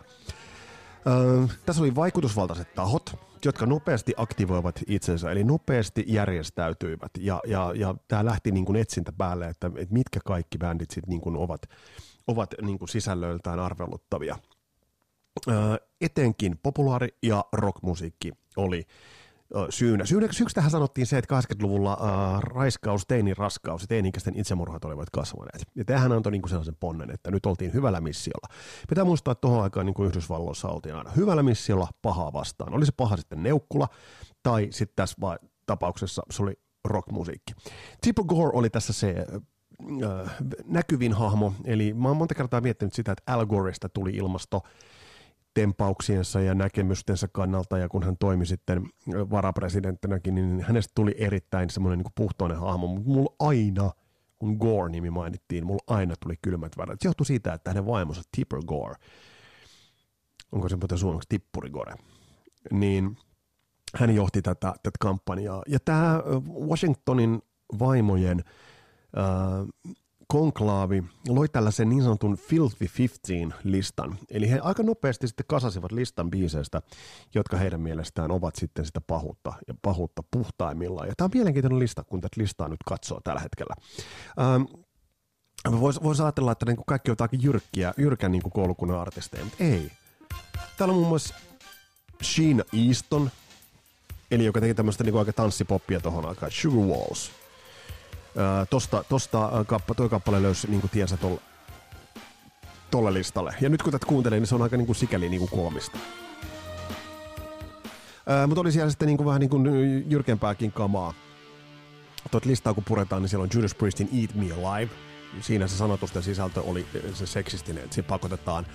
Uh, 1.06 1.50
tässä 1.66 1.82
oli 1.82 1.94
vaikutusvaltaiset 1.94 2.74
tahot, 2.74 3.16
jotka 3.44 3.66
nopeasti 3.66 4.14
aktivoivat 4.16 4.80
itsensä, 4.86 5.30
eli 5.30 5.44
nopeasti 5.44 6.04
järjestäytyivät. 6.06 7.10
Ja, 7.18 7.40
ja, 7.46 7.72
ja 7.74 7.94
tämä 8.08 8.24
lähti 8.24 8.50
niin 8.50 8.64
kuin 8.64 8.76
etsintä 8.76 9.12
päälle, 9.12 9.48
että, 9.48 9.70
että 9.76 9.94
mitkä 9.94 10.20
kaikki 10.24 10.58
bändit 10.58 10.90
sitten 10.90 11.10
niin 11.10 11.20
kuin 11.20 11.36
ovat, 11.36 11.62
ovat 12.26 12.54
niin 12.62 12.78
kuin 12.78 12.88
sisällöltään 12.88 13.60
arveluttavia. 13.60 14.36
Öö, 15.48 15.76
etenkin 16.00 16.58
populaari- 16.62 17.16
ja 17.22 17.44
rockmusiikki 17.52 18.32
oli 18.56 18.86
syynä. 19.70 20.04
syynä. 20.04 20.32
Syyksi 20.32 20.54
tähän 20.54 20.70
sanottiin 20.70 21.06
se, 21.06 21.18
että 21.18 21.40
80-luvulla 21.40 21.92
äh, 21.92 22.42
raiskaus, 22.42 23.06
teini 23.06 23.34
raskaus 23.34 23.82
ja 23.82 23.86
teini-ikäisten 23.86 24.38
itsemurhat 24.38 24.84
olivat 24.84 25.10
kasvaneet. 25.10 25.66
Ja 25.74 25.84
tähän 25.84 26.12
antoi 26.12 26.32
niin 26.32 26.42
kuin 26.42 26.50
sellaisen 26.50 26.76
ponnen, 26.80 27.10
että 27.10 27.30
nyt 27.30 27.46
oltiin 27.46 27.72
hyvällä 27.72 28.00
missiolla. 28.00 28.54
Pitää 28.88 29.04
muistaa, 29.04 29.32
että 29.32 29.40
tuohon 29.40 29.62
aikaan 29.62 29.86
niin 29.86 29.94
kuin 29.94 30.08
Yhdysvalloissa 30.08 30.68
oltiin 30.68 30.94
aina 30.94 31.10
hyvällä 31.10 31.42
missiolla 31.42 31.88
pahaa 32.02 32.32
vastaan. 32.32 32.74
Oli 32.74 32.86
se 32.86 32.92
paha 32.96 33.16
sitten 33.16 33.42
neukkula 33.42 33.88
tai 34.42 34.68
sitten 34.70 34.96
tässä 34.96 35.16
vai, 35.20 35.38
tapauksessa 35.66 36.22
se 36.30 36.42
oli 36.42 36.54
rockmusiikki. 36.84 37.52
Tipo 38.00 38.24
Gore 38.24 38.50
oli 38.54 38.70
tässä 38.70 38.92
se 38.92 39.26
näkyvin 40.64 41.12
hahmo, 41.12 41.52
eli 41.64 41.94
mä 41.94 42.08
oon 42.08 42.16
monta 42.16 42.34
kertaa 42.34 42.60
miettinyt 42.60 42.94
sitä, 42.94 43.12
että 43.12 43.32
Al 43.32 43.46
Goresta 43.46 43.88
tuli 43.88 44.10
ilmasto 44.10 44.62
tempauksiensa 45.60 46.40
ja 46.40 46.54
näkemystensä 46.54 47.28
kannalta, 47.32 47.78
ja 47.78 47.88
kun 47.88 48.02
hän 48.02 48.16
toimi 48.18 48.46
sitten 48.46 48.88
varapresidenttinäkin, 49.06 50.34
niin 50.34 50.60
hänestä 50.60 50.92
tuli 50.94 51.14
erittäin 51.18 51.70
semmoinen 51.70 51.98
niin 51.98 52.12
puhtoinen 52.14 52.58
hahmo, 52.58 52.86
mutta 52.86 53.10
mulla 53.10 53.34
aina, 53.38 53.90
kun 54.38 54.56
Gore-nimi 54.56 55.10
mainittiin, 55.10 55.66
mulla 55.66 55.84
aina 55.86 56.14
tuli 56.20 56.34
kylmät 56.42 56.72
väärät. 56.76 57.00
Se 57.02 57.08
johtui 57.08 57.26
siitä, 57.26 57.52
että 57.52 57.70
hänen 57.70 57.86
vaimonsa 57.86 58.22
Tipper 58.36 58.60
Gore, 58.66 58.94
onko 60.52 60.68
se 60.68 60.76
muuten 60.76 60.98
suomeksi 60.98 61.28
Tippuri 61.28 61.70
Gore, 61.70 61.94
niin 62.72 63.16
hän 63.94 64.14
johti 64.14 64.42
tätä, 64.42 64.74
tätä 64.82 64.98
kampanjaa. 65.00 65.62
Ja 65.66 65.78
tämä 65.84 66.22
Washingtonin 66.68 67.42
vaimojen 67.78 68.44
äh, 69.18 69.94
konklaavi 70.28 71.04
loi 71.28 71.48
tällaisen 71.48 71.88
niin 71.88 72.02
sanotun 72.02 72.36
Filthy 72.36 72.86
15-listan. 72.86 74.18
Eli 74.30 74.50
he 74.50 74.60
aika 74.62 74.82
nopeasti 74.82 75.28
sitten 75.28 75.46
kasasivat 75.48 75.92
listan 75.92 76.30
biiseistä, 76.30 76.82
jotka 77.34 77.56
heidän 77.56 77.80
mielestään 77.80 78.30
ovat 78.30 78.56
sitten 78.56 78.84
sitä 78.84 79.00
pahuutta 79.00 79.52
ja 79.68 79.74
pahuutta 79.82 80.22
puhtaimmillaan. 80.30 81.08
Ja 81.08 81.14
tämä 81.16 81.26
on 81.26 81.30
mielenkiintoinen 81.34 81.78
lista, 81.78 82.04
kun 82.04 82.20
tätä 82.20 82.40
listaa 82.40 82.68
nyt 82.68 82.82
katsoo 82.86 83.20
tällä 83.24 83.40
hetkellä. 83.40 83.74
Ähm, 84.40 84.62
Voisi 85.80 86.02
vois 86.02 86.20
ajatella, 86.20 86.52
että 86.52 86.66
niin 86.66 86.76
kaikki 86.86 87.10
on 87.10 87.12
jotakin 87.12 87.42
jyrkkiä, 87.42 87.94
jyrkän 87.96 88.32
niin 88.32 88.42
koulukunnan 88.42 89.00
artisteja, 89.00 89.44
mutta 89.44 89.64
ei. 89.64 89.92
Täällä 90.76 90.92
on 90.92 90.98
muun 90.98 91.08
muassa 91.08 91.34
Sheena 92.22 92.64
Easton, 92.86 93.30
eli 94.30 94.44
joka 94.44 94.60
teki 94.60 94.74
tämmöistä 94.74 95.04
niin 95.04 95.18
aika 95.18 95.32
tanssipoppia 95.32 96.00
tuohon 96.00 96.26
aikaan, 96.26 96.52
Sugar 96.52 96.86
Walls– 96.86 97.30
tosta, 98.70 99.04
tosta 99.08 99.64
kappa, 99.66 99.94
toi 99.94 100.08
kappale 100.08 100.42
löysi 100.42 100.70
niin 100.70 100.90
tiensä 100.92 101.16
tolle, 101.16 101.40
tolle 102.90 103.14
listalle. 103.14 103.54
Ja 103.60 103.68
nyt 103.68 103.82
kun 103.82 103.92
tätä 103.92 104.06
kuuntelee, 104.06 104.40
niin 104.40 104.46
se 104.46 104.54
on 104.54 104.62
aika 104.62 104.76
niin 104.76 104.86
kuin 104.86 104.96
sikäli 104.96 105.28
niin 105.28 105.40
kuin 105.40 105.50
koomista. 105.50 105.98
mutta 108.46 108.60
oli 108.60 108.72
siellä 108.72 108.90
sitten 108.90 109.06
niin 109.06 109.16
kuin 109.16 109.26
vähän 109.26 109.40
niin 109.40 109.50
kuin 109.50 109.64
jyrkempääkin 110.10 110.72
kamaa. 110.72 111.14
Tuot 112.30 112.44
listaa 112.44 112.74
kun 112.74 112.84
puretaan, 112.84 113.22
niin 113.22 113.28
siellä 113.28 113.42
on 113.42 113.50
Judas 113.54 113.74
Priestin 113.74 114.08
Eat 114.20 114.34
Me 114.34 114.52
Alive. 114.52 114.92
Siinä 115.40 115.66
se 115.66 115.76
sanotusten 115.76 116.22
sisältö 116.22 116.60
oli 116.60 116.86
se 117.14 117.26
seksistinen, 117.26 117.84
että 117.84 117.94
siinä 117.94 118.08
pakotetaan 118.08 118.66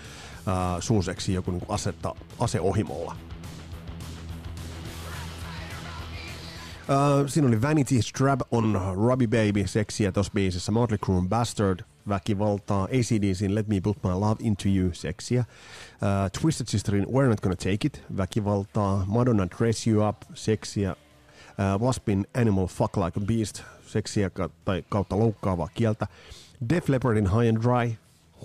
suuseksi 0.79 1.33
joku 1.33 1.51
niin 1.51 1.65
asetta, 1.69 2.15
aseohimolla. 2.39 3.15
Uh, 6.89 7.27
siinä 7.29 7.47
oli 7.47 7.61
Vanity 7.61 8.01
Strap 8.01 8.39
on 8.51 8.81
Robbie 9.07 9.27
Baby, 9.27 9.67
seksiä 9.67 10.11
tuossa 10.11 10.31
biisissä. 10.35 10.71
Motley 10.71 10.97
Crue 10.97 11.21
Bastard, 11.29 11.79
väkivaltaa. 12.09 12.83
ACDCin 12.83 13.55
Let 13.55 13.67
Me 13.67 13.81
Put 13.81 14.03
My 14.03 14.09
Love 14.11 14.35
Into 14.39 14.63
You, 14.69 14.89
seksiä. 14.93 15.45
Uh, 15.91 16.41
Twisted 16.41 16.67
Sisterin 16.67 17.05
We're 17.05 17.27
Not 17.29 17.41
Gonna 17.41 17.55
Take 17.55 17.77
It, 17.87 18.03
väkivaltaa. 18.17 19.03
Madonna 19.07 19.47
Dress 19.57 19.87
You 19.87 20.09
Up, 20.09 20.17
seksiä. 20.33 20.95
Uh, 21.49 21.81
Waspin 21.85 22.27
Animal 22.41 22.67
Fuck 22.67 22.97
Like 22.97 23.19
a 23.19 23.25
Beast, 23.25 23.61
seksiä 23.87 24.29
tai 24.65 24.83
kautta 24.89 25.19
loukkaavaa 25.19 25.69
kieltä. 25.73 26.07
Def 26.69 26.89
Leppardin 26.89 27.27
High 27.31 27.49
and 27.49 27.57
Dry, 27.63 27.95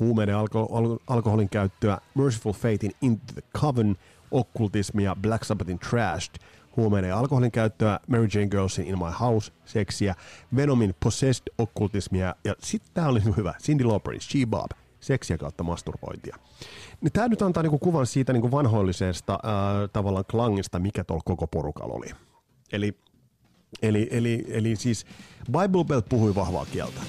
huumeiden 0.01 0.35
alko- 0.37 0.69
al- 0.77 0.99
alkoholin 1.07 1.49
käyttöä, 1.49 1.99
Merciful 2.15 2.53
Fatein 2.53 2.93
Into 3.03 3.25
the 3.35 3.43
Coven, 3.59 3.97
okkultismia, 4.31 5.17
Black 5.23 5.45
Sabbathin 5.45 5.79
Trashed, 5.79 6.35
huumeiden 6.77 7.09
ja 7.09 7.19
alkoholin 7.19 7.51
käyttöä, 7.51 8.01
Mary 8.09 8.29
Jane 8.35 8.47
Girlsin 8.47 8.87
In 8.87 8.99
My 8.99 9.11
House, 9.21 9.53
seksiä, 9.65 10.15
Venomin 10.57 10.95
Possessed, 11.05 11.47
okkultismia, 11.59 12.35
ja 12.45 12.55
sitten 12.59 12.91
tämä 12.95 13.09
oli 13.09 13.21
hyvä, 13.37 13.55
Cindy 13.63 13.85
Lauperin 13.85 14.21
She 14.21 14.47
Bob, 14.47 14.71
seksiä 15.01 15.39
kautta 15.39 15.65
masturbointia. 15.65 16.37
Niin 17.01 17.13
tämä 17.13 17.29
nyt 17.29 17.43
antaa 17.43 17.63
niinku 17.63 17.79
kuvan 17.79 18.07
siitä 18.07 18.33
niinku 18.33 18.51
vanhoillisesta 18.51 19.39
ää, 19.43 19.89
tavallaan 19.89 20.25
klangista, 20.31 20.79
mikä 20.79 21.05
tuolla 21.05 21.23
koko 21.25 21.47
porukalla 21.47 21.95
oli. 21.95 22.07
Eli, 22.73 22.95
eli, 23.83 24.09
eli, 24.11 24.45
eli 24.49 24.77
siis 24.77 25.07
Bible 25.47 25.85
Belt 25.85 26.09
puhui 26.09 26.35
vahvaa 26.35 26.67
kieltä. 26.67 27.01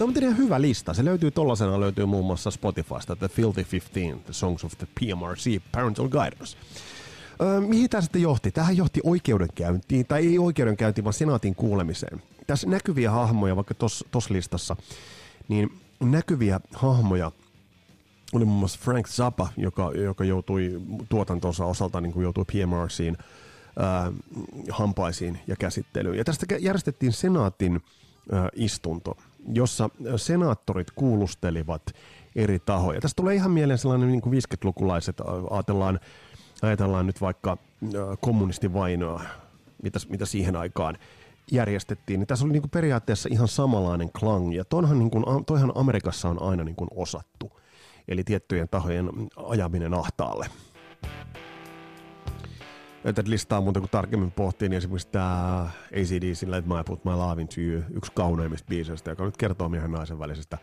Tämä 0.00 0.12
on 0.16 0.22
ihan 0.22 0.38
hyvä 0.38 0.60
lista. 0.60 0.94
Se 0.94 1.04
löytyy 1.04 1.30
tollasena, 1.30 1.80
löytyy 1.80 2.06
muun 2.06 2.26
muassa 2.26 2.50
Spotifysta, 2.50 3.16
The 3.16 3.28
Filthy 3.28 3.66
15, 3.72 4.24
The 4.24 4.32
Songs 4.32 4.64
of 4.64 4.72
the 4.78 4.86
PMRC, 5.00 5.62
Parental 5.72 6.08
Guidance. 6.08 6.56
Mihin 7.66 7.90
tämä 7.90 8.00
sitten 8.00 8.22
johti? 8.22 8.50
Tähän 8.50 8.76
johti 8.76 9.00
oikeudenkäyntiin, 9.04 10.06
tai 10.06 10.26
ei 10.26 10.38
oikeudenkäyntiin, 10.38 11.04
vaan 11.04 11.14
senaatin 11.14 11.54
kuulemiseen. 11.54 12.22
Tässä 12.46 12.68
näkyviä 12.68 13.10
hahmoja, 13.10 13.56
vaikka 13.56 13.74
tuossa 14.10 14.34
listassa, 14.34 14.76
niin 15.48 15.80
näkyviä 16.00 16.60
hahmoja 16.74 17.32
oli 18.32 18.44
muun 18.44 18.58
muassa 18.58 18.78
Frank 18.82 19.08
Zappa, 19.08 19.48
joka, 19.56 19.92
joka 19.94 20.24
joutui 20.24 20.80
tuotantonsa 21.08 21.64
osalta 21.64 22.00
niin 22.00 22.12
kuin 22.12 22.22
joutui 22.22 22.44
PMRCin 22.44 23.16
ää, 23.78 24.12
hampaisiin 24.70 25.40
ja 25.46 25.56
käsittelyyn. 25.56 26.18
Ja 26.18 26.24
tästä 26.24 26.46
järjestettiin 26.58 27.12
senaatin 27.12 27.80
ää, 28.32 28.48
istunto, 28.54 29.16
jossa 29.52 29.90
senaattorit 30.16 30.90
kuulustelivat 30.90 31.82
eri 32.36 32.58
tahoja. 32.58 33.00
Tästä 33.00 33.16
tulee 33.16 33.34
ihan 33.34 33.50
mieleen 33.50 33.78
sellainen 33.78 34.08
niin 34.08 34.20
kuin 34.20 34.34
50-lukulaiset, 34.34 35.16
ajatellaan, 35.50 36.00
ajatellaan 36.62 37.06
nyt 37.06 37.20
vaikka 37.20 37.56
kommunistivainoa, 38.20 39.22
mitä, 39.82 39.98
mitä 40.08 40.26
siihen 40.26 40.56
aikaan 40.56 40.96
järjestettiin, 41.52 42.20
niin 42.20 42.26
tässä 42.26 42.44
oli 42.44 42.52
niin 42.52 42.62
kuin 42.62 42.70
periaatteessa 42.70 43.28
ihan 43.32 43.48
samanlainen 43.48 44.12
klang, 44.12 44.54
ja 44.54 44.64
toihan, 44.64 44.98
niin 44.98 45.10
kuin, 45.10 45.24
Amerikassa 45.74 46.28
on 46.28 46.42
aina 46.42 46.64
niin 46.64 46.76
kuin 46.76 46.88
osattu, 46.94 47.60
eli 48.08 48.24
tiettyjen 48.24 48.68
tahojen 48.68 49.10
ajaminen 49.36 49.94
ahtaalle. 49.94 50.46
Tätä 53.02 53.22
listaa 53.26 53.60
muuten 53.60 53.82
kun 53.82 53.90
tarkemmin 53.90 54.30
pohtii, 54.30 54.68
niin 54.68 54.78
esimerkiksi 54.78 55.08
tämä 55.08 55.70
ACDC 55.92 56.46
Let 56.46 56.66
My 56.66 56.84
Put 56.86 57.04
My 57.04 57.10
Love 57.10 57.42
Into 57.42 57.60
You, 57.60 57.82
yksi 57.90 58.12
kauneimmista 58.14 58.66
biiseistä, 58.68 59.10
joka 59.10 59.24
nyt 59.24 59.36
kertoo 59.36 59.68
miehen 59.68 59.92
naisen 59.92 60.18
välisestä 60.18 60.58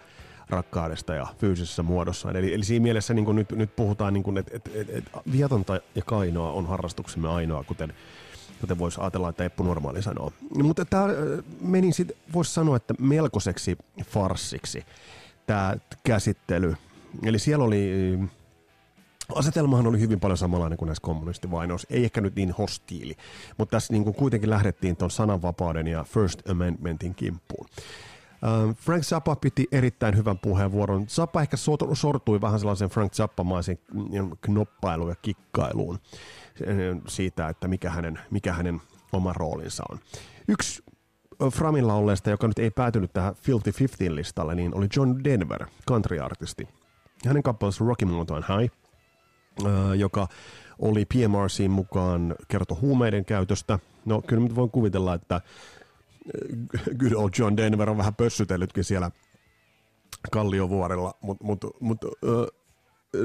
rakkaudesta 0.49 1.15
ja 1.15 1.27
fyysisessä 1.37 1.83
muodossa. 1.83 2.31
Eli, 2.31 2.53
eli 2.53 2.63
siinä 2.63 2.83
mielessä 2.83 3.13
niin 3.13 3.35
nyt, 3.35 3.51
nyt 3.51 3.75
puhutaan, 3.75 4.13
niin 4.13 4.37
että 4.37 4.51
et, 4.55 4.71
et, 4.73 4.89
et, 4.89 5.03
vietonta 5.31 5.79
ja 5.95 6.01
kainoa 6.01 6.51
on 6.51 6.67
harrastuksemme 6.67 7.29
ainoa, 7.29 7.63
kuten 7.63 7.93
kuten 8.61 8.79
voisi 8.79 9.01
ajatella, 9.01 9.29
että 9.29 9.43
Eppu 9.43 9.63
Normaali 9.63 10.01
sanoo. 10.01 10.33
Mutta 10.63 10.85
tämä 10.85 11.07
meni 11.61 11.93
sitten, 11.93 12.17
voisi 12.33 12.53
sanoa, 12.53 12.75
että 12.75 12.93
melkoiseksi 12.99 13.77
farssiksi 14.05 14.85
tämä 15.45 15.75
käsittely. 16.03 16.75
Eli 17.23 17.39
siellä 17.39 17.65
oli, 17.65 18.19
asetelmahan 19.35 19.87
oli 19.87 19.99
hyvin 19.99 20.19
paljon 20.19 20.37
samanlainen 20.37 20.77
kuin 20.77 20.87
näissä 20.87 21.01
kommunistivainoissa, 21.01 21.87
ei 21.91 22.03
ehkä 22.03 22.21
nyt 22.21 22.35
niin 22.35 22.51
hostiili, 22.51 23.15
mutta 23.57 23.71
tässä 23.71 23.93
niin 23.93 24.03
kuin 24.03 24.15
kuitenkin 24.15 24.49
lähdettiin 24.49 24.95
tuon 24.97 25.11
sananvapauden 25.11 25.87
ja 25.87 26.03
First 26.03 26.49
Amendmentin 26.49 27.15
kimppuun. 27.15 27.67
Frank 28.75 29.03
Zappa 29.03 29.35
piti 29.35 29.67
erittäin 29.71 30.17
hyvän 30.17 30.39
puheenvuoron. 30.39 31.07
Zappa 31.07 31.41
ehkä 31.41 31.57
sortui 31.93 32.41
vähän 32.41 32.59
sellaisen 32.59 32.89
Frank 32.89 33.13
Zappamaisen 33.13 33.79
knoppailuun 34.41 35.09
ja 35.09 35.15
kikkailuun 35.21 35.99
siitä, 37.07 37.49
että 37.49 37.67
mikä 37.67 37.89
hänen, 37.89 38.19
mikä 38.31 38.53
hänen 38.53 38.81
oma 39.13 39.33
roolinsa 39.33 39.83
on. 39.91 39.99
Yksi 40.47 40.83
Framilla 41.53 41.93
olleesta, 41.93 42.29
joka 42.29 42.47
nyt 42.47 42.59
ei 42.59 42.71
päätynyt 42.71 43.13
tähän 43.13 43.35
Filthy 43.35 43.73
15 43.79 44.15
listalle, 44.15 44.55
niin 44.55 44.75
oli 44.75 44.87
John 44.95 45.23
Denver, 45.23 45.65
country-artisti. 45.89 46.67
Hänen 47.25 47.43
kappaleensa 47.43 47.85
Rocky 47.85 48.05
Mountain 48.05 48.43
High, 48.43 48.73
joka 49.97 50.27
oli 50.79 51.05
PMRCin 51.05 51.71
mukaan 51.71 52.35
kerto 52.47 52.77
huumeiden 52.81 53.25
käytöstä. 53.25 53.79
No 54.05 54.21
kyllä 54.21 54.43
nyt 54.43 54.55
voin 54.55 54.69
kuvitella, 54.69 55.13
että 55.13 55.41
good 56.97 57.11
old 57.11 57.29
John 57.39 57.57
Denver 57.57 57.89
on 57.89 57.97
vähän 57.97 58.15
pössytellytkin 58.15 58.83
siellä 58.83 59.11
Kalliovuorella, 60.31 61.13
mutta 61.21 61.43
mut, 61.43 61.65
mut, 61.79 61.97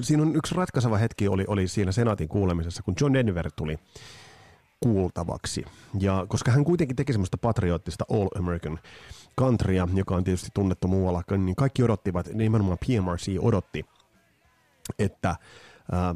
siinä 0.00 0.22
on 0.22 0.36
yksi 0.36 0.54
ratkaiseva 0.54 0.96
hetki 0.96 1.28
oli, 1.28 1.44
oli 1.48 1.68
siinä 1.68 1.92
senaatin 1.92 2.28
kuulemisessa, 2.28 2.82
kun 2.82 2.94
John 3.00 3.14
Denver 3.14 3.50
tuli 3.56 3.78
kuultavaksi. 4.80 5.64
Ja 6.00 6.26
koska 6.28 6.50
hän 6.50 6.64
kuitenkin 6.64 6.96
teki 6.96 7.12
semmoista 7.12 7.38
patriottista 7.38 8.04
All 8.10 8.28
American 8.38 8.78
countrya, 9.38 9.88
joka 9.94 10.16
on 10.16 10.24
tietysti 10.24 10.48
tunnettu 10.54 10.88
muualla, 10.88 11.22
niin 11.38 11.56
kaikki 11.56 11.82
odottivat, 11.82 12.28
nimenomaan 12.34 12.78
PMRC 12.86 13.36
odotti, 13.40 13.84
että 14.98 15.28
äh, 15.30 15.36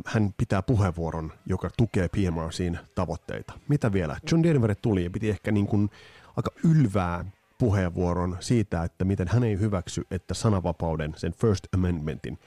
hän 0.07 0.35
pitää 0.37 0.63
puheenvuoron, 0.63 1.33
joka 1.47 1.71
tukee 1.77 2.09
PMRCin 2.09 2.79
tavoitteita. 2.95 3.53
Mitä 3.69 3.93
vielä? 3.93 4.17
John 4.31 4.43
Denver 4.43 4.75
tuli 4.83 5.05
ja 5.05 5.11
piti 5.11 5.31
ehkä 5.31 5.53
niin 5.53 5.67
kuin 5.67 5.91
aika 6.37 6.51
ylvää 6.65 7.25
puheenvuoron 7.59 8.37
siitä, 8.41 8.83
että 8.83 9.05
miten 9.05 9.29
hän 9.29 9.45
ei 9.45 9.59
hyväksy, 9.59 10.07
että 10.11 10.35
sananvapauden, 10.35 11.15
sen 11.17 11.33
First 11.33 11.67
Amendmentin, 11.75 12.39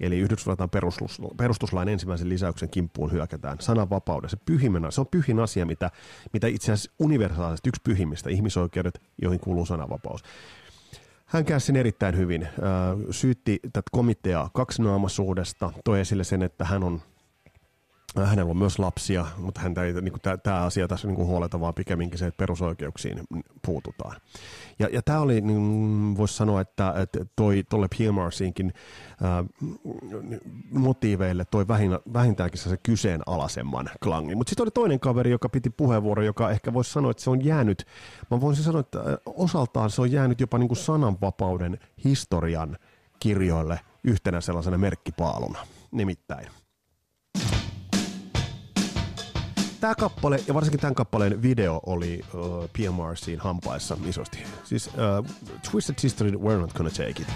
Eli 0.00 0.18
Yhdysvaltain 0.18 0.70
perustuslain 1.36 1.88
ensimmäisen 1.88 2.28
lisäyksen 2.28 2.68
kimppuun 2.68 3.12
hyökätään. 3.12 3.56
Sananvapauden, 3.60 4.30
se, 4.30 4.36
pyhimmä, 4.36 4.90
se 4.90 5.00
on 5.00 5.06
pyhin 5.06 5.38
asia, 5.38 5.66
mitä, 5.66 5.90
mitä 6.32 6.46
itse 6.46 6.72
asiassa 6.72 6.92
universaalisesti 6.98 7.68
yksi 7.68 7.80
pyhimmistä 7.84 8.30
ihmisoikeudet, 8.30 9.02
joihin 9.22 9.40
kuuluu 9.40 9.66
sananvapaus. 9.66 10.22
Hän 11.26 11.44
käsi 11.44 11.66
sen 11.66 11.76
erittäin 11.76 12.16
hyvin. 12.16 12.48
Syytti 13.10 13.60
tätä 13.62 13.90
komiteaa 13.92 14.50
kaksinaamaisuudesta, 14.54 15.72
toi 15.84 16.00
esille 16.00 16.24
sen, 16.24 16.42
että 16.42 16.64
hän 16.64 16.82
on 16.82 17.02
hänellä 18.16 18.50
on 18.50 18.56
myös 18.56 18.78
lapsia, 18.78 19.26
mutta 19.36 19.60
häntä 19.60 19.82
ei, 19.84 19.92
niin 19.92 20.12
tämä 20.42 20.62
asia 20.62 20.88
tässä 20.88 21.08
niin 21.08 21.16
huoleta, 21.16 21.60
vaan 21.60 21.74
pikemminkin 21.74 22.18
se, 22.18 22.26
että 22.26 22.38
perusoikeuksiin 22.38 23.20
puututaan. 23.66 24.16
Ja, 24.78 24.88
ja 24.92 25.02
tämä 25.02 25.20
oli, 25.20 25.40
niin 25.40 26.14
voisi 26.16 26.34
sanoa, 26.34 26.60
että, 26.60 26.94
että 27.02 27.24
toi 27.36 27.62
tuolle 27.70 27.88
PMRCinkin 27.88 28.72
äh, 29.24 29.70
motiiveille 30.70 31.44
toi 31.44 31.68
vähin, 31.68 31.98
vähintäänkin 32.12 32.60
se 32.60 32.76
kyseenalaisemman 32.82 33.90
klangin. 34.02 34.38
Mutta 34.38 34.50
sitten 34.50 34.64
oli 34.64 34.70
toinen 34.70 35.00
kaveri, 35.00 35.30
joka 35.30 35.48
piti 35.48 35.70
puheenvuoro, 35.70 36.22
joka 36.22 36.50
ehkä 36.50 36.72
voisi 36.72 36.92
sanoa, 36.92 37.10
että 37.10 37.22
se 37.22 37.30
on 37.30 37.44
jäänyt, 37.44 37.86
mä 38.30 38.40
voisin 38.40 38.64
sanoa, 38.64 38.80
että 38.80 38.98
äh, 38.98 39.04
osaltaan 39.26 39.90
se 39.90 40.02
on 40.02 40.12
jäänyt 40.12 40.40
jopa 40.40 40.58
niin 40.58 40.76
sananvapauden 40.76 41.78
historian 42.04 42.78
kirjoille 43.20 43.80
yhtenä 44.04 44.40
sellaisena 44.40 44.78
merkkipaaluna. 44.78 45.58
Nimittäin 45.90 46.46
tämä 49.82 49.94
kappale, 49.94 50.40
ja 50.48 50.54
varsinkin 50.54 50.80
tämän 50.80 50.94
kappaleen 50.94 51.42
video 51.42 51.80
oli 51.86 52.20
uh, 52.34 52.68
PMRCin 52.72 53.40
hampaissa 53.40 53.96
isosti. 54.06 54.38
Siis 54.64 54.86
uh, 54.86 55.26
Twisted 55.70 55.94
Sister, 55.98 56.26
We're 56.26 56.60
Not 56.60 56.72
Gonna 56.72 56.90
Take 56.90 57.22
It. 57.22 57.28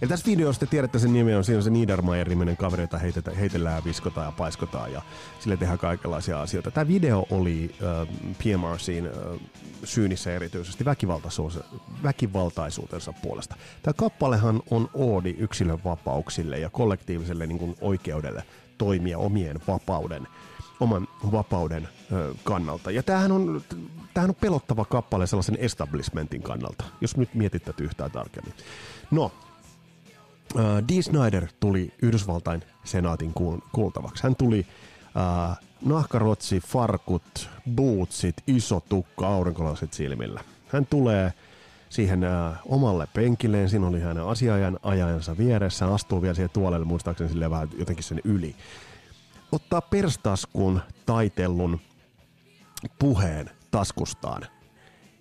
Ja 0.00 0.08
tässä 0.08 0.26
videossa 0.26 0.60
te 0.60 0.66
tiedätte 0.66 0.98
sen 0.98 1.12
nimi 1.12 1.34
on, 1.34 1.44
siinä 1.44 1.56
on 1.58 1.62
se 1.62 1.70
Niedermayer-niminen 1.70 2.56
kaveri, 2.56 2.82
jota 2.82 2.98
heitetä, 2.98 3.30
heitellään, 3.30 3.84
viskotaan 3.84 4.26
ja 4.26 4.32
paiskotaan 4.32 4.92
ja 4.92 5.02
sille 5.40 5.56
tehdään 5.56 5.78
kaikenlaisia 5.78 6.42
asioita. 6.42 6.70
Tämä 6.70 6.88
video 6.88 7.26
oli 7.30 7.74
uh, 7.74 8.08
PMRCin 8.38 9.08
uh, 9.08 9.40
syynissä 9.84 10.34
erityisesti 10.34 10.84
väkivaltaisuutensa 12.02 13.12
puolesta. 13.22 13.56
Tämä 13.82 13.94
kappalehan 13.94 14.62
on 14.70 14.90
oodi 14.94 15.34
yksilön 15.38 15.84
vapauksille 15.84 16.58
ja 16.58 16.70
kollektiiviselle 16.70 17.46
niin 17.46 17.58
kuin, 17.58 17.76
oikeudelle 17.80 18.44
toimia 18.78 19.18
omien 19.18 19.60
vapauden, 19.68 20.28
oman 20.80 21.08
vapauden 21.32 21.88
ö, 22.12 22.34
kannalta. 22.44 22.90
Ja 22.90 23.02
tämähän 23.02 23.32
on, 23.32 23.62
tämähän 24.14 24.30
on 24.30 24.36
pelottava 24.40 24.84
kappale 24.84 25.26
sellaisen 25.26 25.58
establishmentin 25.60 26.42
kannaltä, 26.42 26.84
jos 27.00 27.16
nyt 27.16 27.34
mietitte 27.34 27.74
yhtään 27.80 28.10
tarkemmin. 28.10 28.54
No, 29.10 29.32
äh, 30.58 30.64
Dee 30.88 31.02
Snyder 31.02 31.46
tuli 31.60 31.92
Yhdysvaltain 32.02 32.62
senaatin 32.84 33.32
kuultavaksi. 33.72 34.22
Hän 34.22 34.36
tuli 34.36 34.66
äh, 35.16 35.58
nahkarotsi, 35.84 36.60
farkut, 36.60 37.48
bootsit, 37.74 38.36
iso 38.46 38.82
tukka, 38.88 39.28
aurinkolasit 39.28 39.92
silmillä. 39.92 40.40
Hän 40.68 40.86
tulee 40.86 41.32
siihen 41.94 42.24
äh, 42.24 42.58
omalle 42.66 43.06
penkilleen, 43.06 43.68
siinä 43.68 43.86
oli 43.86 44.00
hänen 44.00 44.24
asiajan 44.24 44.78
ajansa 44.82 45.38
vieressä, 45.38 45.94
astuu 45.94 46.22
vielä 46.22 46.34
siihen 46.34 46.50
tuolelle 46.50 46.86
muistaakseni 46.86 47.30
sille 47.30 47.50
vähän 47.50 47.68
jotenkin 47.78 48.04
sen 48.04 48.20
yli. 48.24 48.56
Ottaa 49.52 49.80
perstaskuun 49.80 50.80
taitellun 51.06 51.80
puheen 52.98 53.50
taskustaan, 53.70 54.46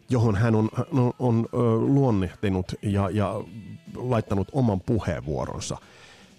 johon 0.10 0.36
hän 0.36 0.56
on, 0.56 0.70
on, 0.92 1.14
on 1.20 1.50
luonnehtinut 1.96 2.76
ja, 2.82 3.10
ja 3.10 3.34
laittanut 3.96 4.48
oman 4.52 4.82
puheenvuoronsa. 4.82 5.78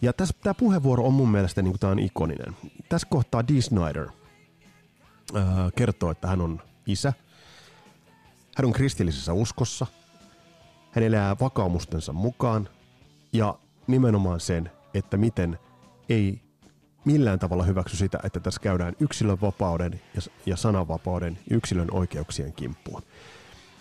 Ja 0.03 0.13
tämä 0.13 0.55
puheenvuoro 0.55 1.05
on 1.05 1.13
mun 1.13 1.31
mielestä 1.31 1.63
niin 1.63 1.79
tämä 1.79 1.91
on 1.91 1.99
ikoninen. 1.99 2.57
Tässä 2.89 3.09
kohtaa 3.11 3.49
Dee 3.49 3.61
Snyder 3.61 4.09
kertoo, 5.77 6.11
että 6.11 6.29
hän 6.29 6.41
on 6.41 6.63
isä. 6.87 7.13
Hän 8.57 8.65
on 8.67 8.73
kristillisessä 8.73 9.33
uskossa. 9.33 9.87
Hän 10.95 11.05
elää 11.05 11.37
vakaumustensa 11.41 12.13
mukaan. 12.13 12.69
Ja 13.33 13.59
nimenomaan 13.87 14.41
sen, 14.41 14.71
että 14.95 15.17
miten 15.17 15.59
ei 16.09 16.41
millään 17.05 17.39
tavalla 17.39 17.65
hyväksy 17.65 17.97
sitä, 17.97 18.19
että 18.25 18.41
tässä 18.41 18.61
käydään 18.61 18.95
yksilön 19.01 19.41
vapauden 19.41 20.01
ja, 20.15 20.21
ja 20.47 20.57
sananvapauden 20.57 21.39
yksilön 21.51 21.89
oikeuksien 21.91 22.53
kimppuun. 22.53 23.03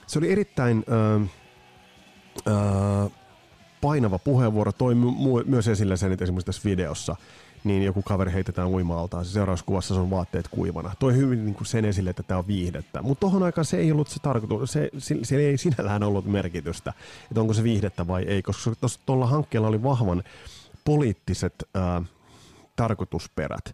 Se 0.08 0.20
oli 0.20 0.32
erittäin 0.32 0.84
ö, 0.88 1.20
ö, 2.48 3.10
painava 3.82 4.20
puheenvuoro, 4.20 4.72
toi 4.72 4.94
mu- 4.94 5.46
myös 5.46 5.68
esille 5.68 5.98
sen, 5.98 6.12
että 6.12 6.26
esimerkiksi 6.26 6.46
tässä 6.46 6.70
videossa 6.70 7.16
niin 7.64 7.84
joku 7.84 8.02
kaveri 8.02 8.34
heitetään 8.34 8.68
uima-altaan, 8.68 9.26
se 9.26 9.32
seuraavassa 9.32 9.66
kuvassa 9.66 9.94
se 9.94 10.00
on 10.00 10.10
vaatteet 10.10 10.48
kuivana. 10.48 10.92
Toi 11.00 11.16
hyvin 11.16 11.46
niin 11.46 11.56
kuin 11.56 11.68
sen 11.68 11.86
esille, 11.86 12.10
että 12.10 12.24
tämä 12.24 12.38
on 12.38 12.48
viihdettä. 12.48 13.02
Mutta 13.02 13.22
tohon 13.22 13.44
aikaan 13.44 13.66
se 13.66 13.78
ei 13.78 13.92
ollut 13.92 14.08
se 14.08 14.20
tarkoitus, 14.20 14.72
se, 14.72 14.90
se 15.24 15.36
ei 15.36 15.58
sinällään 15.58 16.04
ollut 16.04 16.26
merkitystä, 16.26 16.94
että 17.30 17.42
onko 17.42 17.54
se 17.54 17.64
viihdettä 17.64 18.08
vai 18.08 18.24
ei, 18.24 18.42
koska 18.42 18.72
tuolla 19.06 19.28
hankkeella 19.28 19.68
oli 19.68 19.84
vahvan 19.84 20.24
poliittiset 20.86 21.54
ää, 21.74 22.02
tarkoitusperät 22.76 23.74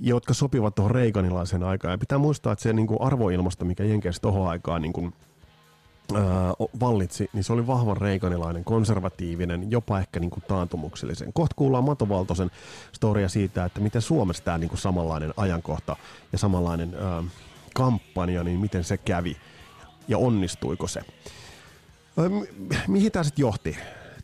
jotka 0.00 0.34
sopivat 0.34 0.74
tuohon 0.74 0.90
Reaganilaisen 0.90 1.62
aikaan. 1.62 1.92
Ja 1.92 1.98
pitää 1.98 2.18
muistaa, 2.18 2.52
että 2.52 2.62
se 2.62 2.72
niin 2.72 2.86
kuin 2.86 3.02
arvoilmasto, 3.02 3.64
mikä 3.64 3.84
Jenkeissä 3.84 4.22
tuohon 4.22 4.48
aikaan 4.48 4.82
niin 4.82 4.92
kuin, 4.92 5.12
ää, 6.14 6.52
vallitsi, 6.80 7.30
niin 7.32 7.44
se 7.44 7.52
oli 7.52 7.66
vahvan 7.66 7.96
Reaganilainen, 7.96 8.64
konservatiivinen, 8.64 9.70
jopa 9.70 9.98
ehkä 9.98 10.20
niin 10.20 10.30
kuin 10.30 10.44
taantumuksellisen. 10.48 11.32
Kohta 11.32 11.54
kuullaan 11.56 11.84
Matovaltosen 11.84 12.50
storia 12.92 13.28
siitä, 13.28 13.64
että 13.64 13.80
miten 13.80 14.02
Suomessa 14.02 14.44
tämä 14.44 14.58
niin 14.58 14.68
kuin 14.68 14.80
samanlainen 14.80 15.34
ajankohta 15.36 15.96
ja 16.32 16.38
samanlainen 16.38 16.94
ää, 16.94 17.22
kampanja, 17.74 18.44
niin 18.44 18.60
miten 18.60 18.84
se 18.84 18.96
kävi 18.96 19.36
ja 20.08 20.18
onnistuiko 20.18 20.86
se. 20.86 21.00
Mihin 22.88 23.12
tämä 23.12 23.22
sitten 23.22 23.42
johti? 23.42 23.76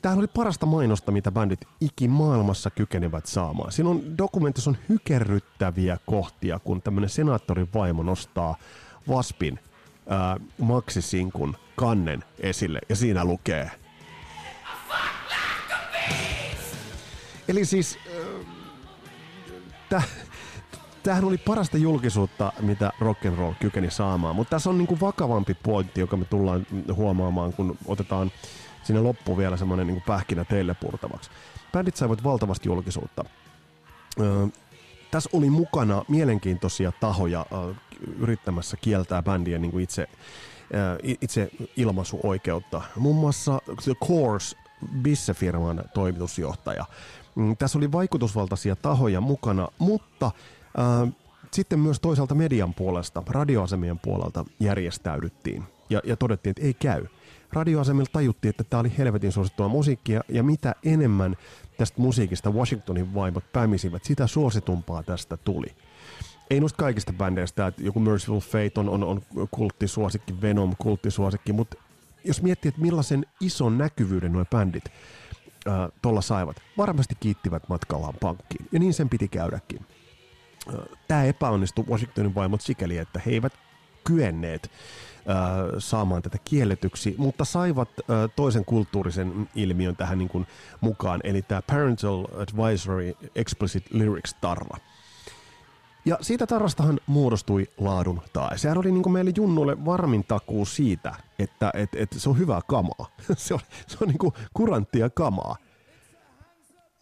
Tämähän 0.03 0.19
oli 0.19 0.27
parasta 0.27 0.67
mainosta, 0.67 1.13
mitä 1.13 1.33
bändit 1.33 1.61
ikimaailmassa 1.81 2.71
kykenevät 2.71 3.27
saamaan. 3.27 3.73
Siinä 3.73 3.91
on 3.91 4.19
dokumentissa 4.19 4.71
on 4.71 4.77
hykerryttäviä 4.89 5.99
kohtia, 6.07 6.59
kun 6.59 6.83
tämmöinen 6.83 7.11
senaattorin 7.11 7.69
vaimo 7.75 8.03
nostaa 8.03 8.57
Vaspin 9.09 9.59
ää, 10.09 10.37
maksisinkun 10.59 11.57
kannen 11.77 12.25
esille 12.39 12.79
ja 12.89 12.97
siinä 12.97 13.25
lukee. 13.25 13.71
Eli 17.49 17.65
siis 17.65 17.99
äh, 19.95 20.07
tämähän 21.03 21.25
oli 21.25 21.39
parasta 21.39 21.79
julkisuutta, 21.79 22.53
mitä 22.61 22.93
rock 23.01 23.27
and 23.27 23.37
roll 23.37 23.53
kykeni 23.61 23.91
saamaan, 23.91 24.37
mutta 24.37 24.51
tässä 24.51 24.71
on 24.71 24.79
niinku 24.79 25.01
vakavampi 25.01 25.55
pointti, 25.55 26.01
joka 26.01 26.17
me 26.17 26.25
tullaan 26.25 26.67
huomaamaan, 26.93 27.53
kun 27.53 27.79
otetaan 27.87 28.33
sinne 28.83 29.01
loppu 29.01 29.37
vielä 29.39 29.57
semmoinen 29.57 29.87
niin 29.87 30.03
pähkinä 30.07 30.45
teille 30.45 30.75
purtavaksi. 30.75 31.31
Bändit 31.73 31.97
saivat 31.97 32.25
valtavasti 32.25 32.69
julkisuutta. 32.69 33.25
Öö, 34.21 34.47
tässä 35.11 35.31
oli 35.33 35.51
mukana 35.51 36.05
mielenkiintoisia 36.09 36.93
tahoja 37.01 37.47
öö, 37.53 37.75
yrittämässä 38.19 38.77
kieltää 38.77 39.23
bändien 39.23 39.63
niin 39.63 39.73
kuin 39.73 39.85
itse, 39.85 40.09
itse 41.21 41.51
ilmaisuoikeutta. 41.77 42.83
Muun 42.97 43.17
muassa 43.17 43.59
The 43.85 43.93
Course 44.07 44.57
Bisse-firman 45.03 45.85
toimitusjohtaja. 45.95 46.85
Mm, 47.35 47.57
tässä 47.57 47.79
oli 47.79 47.93
vaikutusvaltaisia 47.93 48.77
tahoja 48.77 49.21
mukana, 49.21 49.69
mutta 49.79 50.31
öö, 50.79 51.07
sitten 51.53 51.79
myös 51.79 52.01
toisaalta 52.01 52.35
median 52.35 52.75
puolesta, 52.75 53.23
radioasemien 53.27 53.99
puolelta 53.99 54.45
järjestäydyttiin 54.61 55.65
ja, 55.91 56.01
ja 56.05 56.17
todettiin, 56.17 56.51
että 56.51 56.63
ei 56.63 56.75
käy 56.75 57.07
radioasemilla 57.55 58.11
tajuttiin, 58.13 58.51
että 58.51 58.65
tämä 58.65 58.81
oli 58.81 58.93
helvetin 58.99 59.33
suosittua 59.33 59.69
musiikkia, 59.69 60.21
ja 60.29 60.43
mitä 60.43 60.75
enemmän 60.85 61.37
tästä 61.79 62.01
musiikista 62.01 62.51
Washingtonin 62.51 63.15
vaimot 63.15 63.53
pämisivät, 63.53 64.05
sitä 64.05 64.27
suositumpaa 64.27 65.03
tästä 65.03 65.37
tuli. 65.37 65.67
Ei 66.51 66.61
noista 66.61 66.77
kaikista 66.77 67.13
bändeistä, 67.13 67.67
että 67.67 67.83
joku 67.83 68.01
Merciful 68.01 68.41
Fate 68.41 68.73
on, 68.77 68.89
on, 68.89 69.05
on 69.05 69.23
kulttisuosikki, 69.51 70.41
Venom 70.41 70.77
kulttisuosikki, 70.79 71.53
mutta 71.53 71.77
jos 72.25 72.43
miettii, 72.43 72.69
että 72.69 72.81
millaisen 72.81 73.27
ison 73.41 73.79
näkyvyyden 73.79 74.33
nuo 74.33 74.45
bändit 74.45 74.85
tuolla 76.03 76.21
saivat, 76.21 76.57
varmasti 76.79 77.15
kiittivät 77.21 77.69
matkallaan 77.69 78.15
pankkiin, 78.21 78.69
ja 78.73 78.79
niin 78.79 78.95
sen 78.95 79.09
piti 79.09 79.29
käydäkin. 79.29 79.87
Tämä 81.09 81.25
epäonnistui 81.25 81.85
Washingtonin 81.91 82.35
vaimot 82.35 82.61
sikäli, 82.61 82.99
että 82.99 83.21
he 83.27 83.31
eivät 83.31 83.53
kyenneet 84.05 84.71
saamaan 85.79 86.23
tätä 86.23 86.39
kielletyksi, 86.45 87.15
mutta 87.19 87.45
saivat 87.45 87.89
toisen 88.37 88.65
kulttuurisen 88.65 89.49
ilmiön 89.55 89.97
tähän 89.97 90.19
niin 90.19 90.29
kuin 90.29 90.47
mukaan, 90.81 91.21
eli 91.25 91.43
tämä 91.43 91.63
Parental 91.63 92.25
Advisory 92.25 93.17
Explicit 93.35 93.85
Lyrics 93.91 94.35
tarra. 94.41 94.77
Ja 96.05 96.19
siitä 96.21 96.47
tarrastahan 96.47 97.01
muodostui 97.07 97.67
laadun 97.79 98.21
tae. 98.33 98.59
Sehän 98.59 98.79
oli 98.79 98.93
niin 98.93 99.13
meille 99.13 99.33
junnuille 99.37 99.85
varmin 99.85 100.25
takuu 100.25 100.65
siitä, 100.65 101.15
että 101.39 101.71
et, 101.75 101.95
et 101.95 102.09
se 102.17 102.29
on 102.29 102.39
hyvää 102.39 102.61
kamaa. 102.67 103.07
se 103.37 103.55
on, 103.55 103.61
se 103.87 103.97
on 104.01 104.09
niin 104.09 104.33
kuranttia 104.55 105.11
kamaa. 105.11 105.57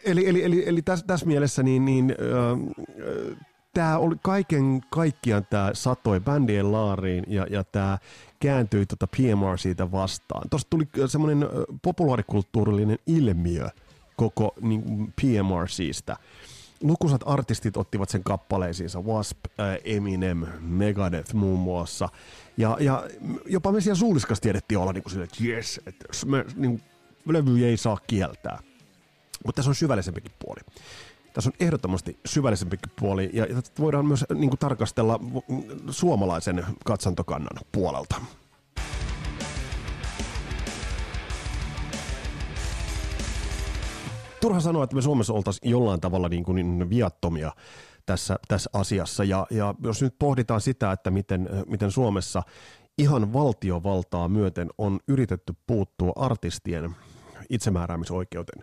Eli, 0.04 0.28
eli, 0.28 0.44
eli, 0.44 0.68
eli 0.68 0.82
tässä, 0.82 1.06
tässä 1.06 1.26
mielessä 1.26 1.62
niin, 1.62 1.84
niin 1.84 2.10
äh, 2.10 3.36
tämä 3.74 3.98
oli 3.98 4.16
kaiken 4.22 4.80
kaikkiaan 4.90 5.46
tämä 5.50 5.70
satoi 5.72 6.20
bändien 6.20 6.72
laariin 6.72 7.24
ja, 7.28 7.46
ja 7.50 7.64
tämä 7.64 7.98
kääntyi 8.40 8.86
tota 8.86 9.06
PMR 9.06 9.58
siitä 9.58 9.92
vastaan. 9.92 10.48
Tuosta 10.50 10.70
tuli 10.70 10.88
semmoinen 11.06 11.48
populaarikulttuurillinen 11.82 12.98
ilmiö 13.06 13.68
koko 14.16 14.54
niin 14.60 15.12
PMR 15.20 15.68
siitä. 15.68 16.16
Lukuisat 16.82 17.20
artistit 17.26 17.76
ottivat 17.76 18.08
sen 18.08 18.24
kappaleisiinsa, 18.24 19.00
Wasp, 19.00 19.38
äh, 19.60 19.78
Eminem, 19.84 20.46
Megadeth 20.60 21.34
muun 21.34 21.60
muassa. 21.60 22.08
Ja, 22.56 22.76
ja 22.80 23.04
jopa 23.46 23.72
me 23.72 23.80
siellä 23.80 23.98
suuliskas 23.98 24.40
tiedettiin 24.40 24.78
olla 24.78 24.92
niin 24.92 25.02
kuin 25.02 25.12
sille, 25.12 25.24
että 25.24 25.44
jes, 25.44 25.80
että 25.86 26.04
niin, 26.56 26.82
levy 27.28 27.64
ei 27.64 27.76
saa 27.76 27.98
kieltää. 28.06 28.58
Mutta 29.46 29.56
tässä 29.56 29.70
on 29.70 29.74
syvällisempikin 29.74 30.32
puoli. 30.38 30.60
Tässä 31.32 31.50
on 31.50 31.66
ehdottomasti 31.66 32.18
syvällisempi 32.26 32.76
puoli 33.00 33.30
ja, 33.32 33.46
ja 33.46 33.62
voidaan 33.78 34.06
myös 34.06 34.24
niin 34.34 34.50
kuin, 34.50 34.58
tarkastella 34.58 35.20
suomalaisen 35.90 36.66
katsantokannan 36.84 37.64
puolelta. 37.72 38.16
Turha 44.42 44.60
sanoa, 44.60 44.84
että 44.84 44.96
me 44.96 45.02
Suomessa 45.02 45.32
oltaisiin 45.32 45.70
jollain 45.70 46.00
tavalla 46.00 46.28
niin 46.28 46.44
kuin 46.44 46.54
niin 46.54 46.90
viattomia 46.90 47.52
tässä, 48.06 48.38
tässä 48.48 48.70
asiassa. 48.72 49.24
Ja, 49.24 49.46
ja 49.50 49.74
jos 49.82 50.02
nyt 50.02 50.14
pohditaan 50.18 50.60
sitä, 50.60 50.92
että 50.92 51.10
miten, 51.10 51.48
miten 51.66 51.90
Suomessa 51.90 52.42
ihan 52.98 53.32
valtiovaltaa 53.32 54.28
myöten 54.28 54.68
on 54.78 55.00
yritetty 55.08 55.54
puuttua 55.66 56.12
artistien 56.16 56.96
itsemääräämisoikeuteen, 57.50 58.62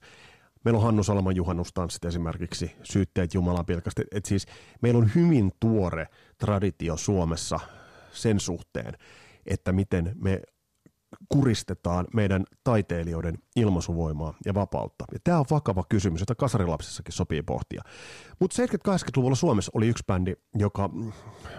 Meillä 0.65 0.77
on 0.77 0.83
Hannu 0.83 1.03
Salman 1.03 1.35
juhannustanssit 1.35 2.05
esimerkiksi, 2.05 2.75
syytteet 2.83 3.33
Jumalan 3.33 3.65
pilkasti. 3.65 4.01
Et 4.11 4.25
siis 4.25 4.45
meillä 4.81 4.97
on 4.97 5.11
hyvin 5.15 5.51
tuore 5.59 6.07
traditio 6.37 6.97
Suomessa 6.97 7.59
sen 8.11 8.39
suhteen, 8.39 8.93
että 9.45 9.71
miten 9.71 10.11
me 10.15 10.41
kuristetaan 11.29 12.07
meidän 12.13 12.45
taiteilijoiden 12.63 13.37
ilmaisuvoimaa 13.55 14.33
ja 14.45 14.53
vapautta. 14.53 15.05
Ja 15.13 15.19
tämä 15.23 15.39
on 15.39 15.45
vakava 15.51 15.83
kysymys, 15.89 16.19
jota 16.19 16.35
kasarilapsissakin 16.35 17.13
sopii 17.13 17.41
pohtia. 17.41 17.81
Mutta 18.39 18.63
70-80-luvulla 18.63 19.35
Suomessa 19.35 19.71
oli 19.75 19.87
yksi 19.87 20.03
bändi, 20.07 20.33
joka 20.55 20.89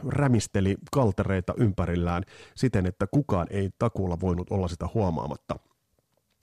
rämisteli 0.09 0.77
kaltereita 0.93 1.55
ympärillään 1.57 2.23
siten, 2.55 2.87
että 2.87 3.07
kukaan 3.07 3.47
ei 3.51 3.71
takuulla 3.79 4.21
voinut 4.21 4.51
olla 4.51 4.69
sitä 4.69 4.89
huomaamatta– 4.95 5.59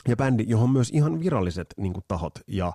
ja 0.07 0.15
bändi, 0.15 0.43
johon 0.47 0.69
myös 0.69 0.89
ihan 0.89 1.19
viralliset 1.19 1.73
niin 1.77 1.93
kuin, 1.93 2.03
tahot 2.07 2.39
ja 2.47 2.67
äh, 2.67 2.73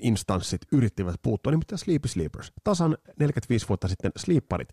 instanssit 0.00 0.60
yrittivät 0.72 1.14
puuttua, 1.22 1.50
nimittäin 1.50 1.78
Sleepy 1.78 2.08
Sleepers. 2.08 2.52
Tasan 2.64 2.96
45 3.18 3.68
vuotta 3.68 3.88
sitten 3.88 4.12
Sleeparit 4.16 4.68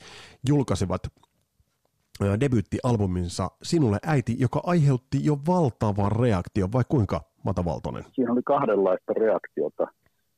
julkaisivat 0.47 1.07
debyyttialbuminsa 2.39 3.51
Sinulle 3.63 3.97
äiti, 4.05 4.35
joka 4.39 4.59
aiheutti 4.63 5.25
jo 5.25 5.37
valtavan 5.47 6.11
reaktion, 6.11 6.71
vai 6.73 6.83
kuinka 6.89 7.21
Mata 7.45 7.65
Valtonen? 7.65 8.03
Siinä 8.15 8.31
oli 8.31 8.41
kahdenlaista 8.45 9.13
reaktiota. 9.13 9.87